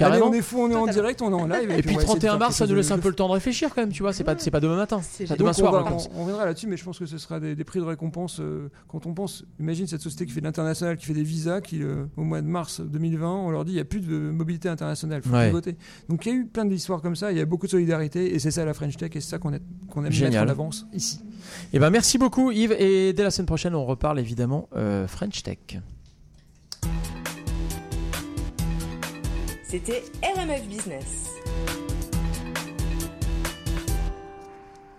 Allez, 0.00 0.22
on 0.22 0.32
est 0.32 0.42
fou, 0.42 0.60
on 0.60 0.70
est 0.70 0.74
en 0.74 0.86
direct, 0.86 1.22
on 1.22 1.30
est 1.30 1.40
en 1.40 1.46
live. 1.46 1.70
Et, 1.70 1.82
puis 1.82 1.96
31 1.96 2.38
mars, 2.38 2.56
ça 2.56 2.66
nous 2.66 2.74
laisse 2.74 2.90
un 2.90 2.98
peu 2.98 3.08
le 3.08 3.14
temps 3.14 3.28
de 3.28 3.32
réfléchir 3.32 3.70
quand 3.74 3.82
même, 3.82 3.92
tu 3.92 4.02
vois. 4.02 4.12
C'est 4.12 4.24
pas, 4.24 4.34
pas 4.34 4.60
demain 4.60 4.81
matin. 4.82 5.00
Demain 5.36 5.52
soir. 5.52 5.98
On, 6.14 6.22
reviendra 6.22 6.46
là-dessus, 6.46 6.66
mais 6.66 6.76
je 6.76 6.84
pense 6.84 6.98
que 6.98 7.06
ce 7.06 7.18
sera 7.18 7.40
des, 7.40 7.64
prix 7.64 7.80
de 7.80 7.84
récompense 7.84 8.40
euh, 8.40 8.68
quand 8.88 9.06
on 9.06 9.14
pense. 9.14 9.44
Imagine 9.60 9.86
cette 9.86 10.00
société 10.00 10.26
qui 10.26 10.32
fait 10.32 10.40
de 10.40 10.46
l'international, 10.46 10.96
qui 10.96 11.06
fait 11.06 11.14
des 11.14 11.22
visas, 11.22 11.60
qui 11.60 11.82
euh, 11.82 12.04
au 12.16 12.22
mois 12.22 12.40
de 12.40 12.46
mars 12.46 12.80
2020, 12.80 13.30
on 13.30 13.50
leur 13.50 13.64
dit 13.64 13.72
il 13.72 13.76
n'y 13.76 13.80
a 13.80 13.84
plus 13.84 14.00
de 14.00 14.16
mobilité 14.16 14.68
internationale, 14.68 15.22
il 15.24 15.30
faut 15.30 15.50
voter. 15.50 15.76
Donc 16.08 16.26
il 16.26 16.32
y 16.32 16.32
a 16.32 16.38
eu 16.38 16.46
plein 16.46 16.64
d'histoires 16.64 17.00
comme 17.00 17.16
ça, 17.16 17.32
il 17.32 17.38
y 17.38 17.40
a 17.40 17.46
beaucoup 17.46 17.66
de 17.66 17.70
solidarité, 17.70 18.34
et 18.34 18.38
c'est 18.38 18.50
ça 18.50 18.64
la 18.64 18.74
French 18.74 18.96
Tech, 18.96 19.10
et 19.14 19.20
c'est 19.20 19.30
ça 19.30 19.38
qu'on 19.38 19.52
qu'on 19.90 20.04
aime 20.04 20.12
mettre 20.12 20.38
en 20.38 20.48
avance 20.48 20.86
ici. 20.92 21.20
Et 21.22 21.76
eh 21.76 21.78
ben 21.78 21.90
merci 21.90 22.18
beaucoup 22.18 22.50
Yves, 22.50 22.72
et 22.72 23.12
dès 23.12 23.22
la 23.22 23.30
semaine 23.30 23.46
prochaine, 23.46 23.74
on 23.74 23.84
reparle 23.84 24.18
évidemment 24.18 24.68
euh, 24.76 25.06
French 25.06 25.42
Tech. 25.42 25.58
C'était 29.72 30.04
RMF 30.22 30.68
Business. 30.68 31.31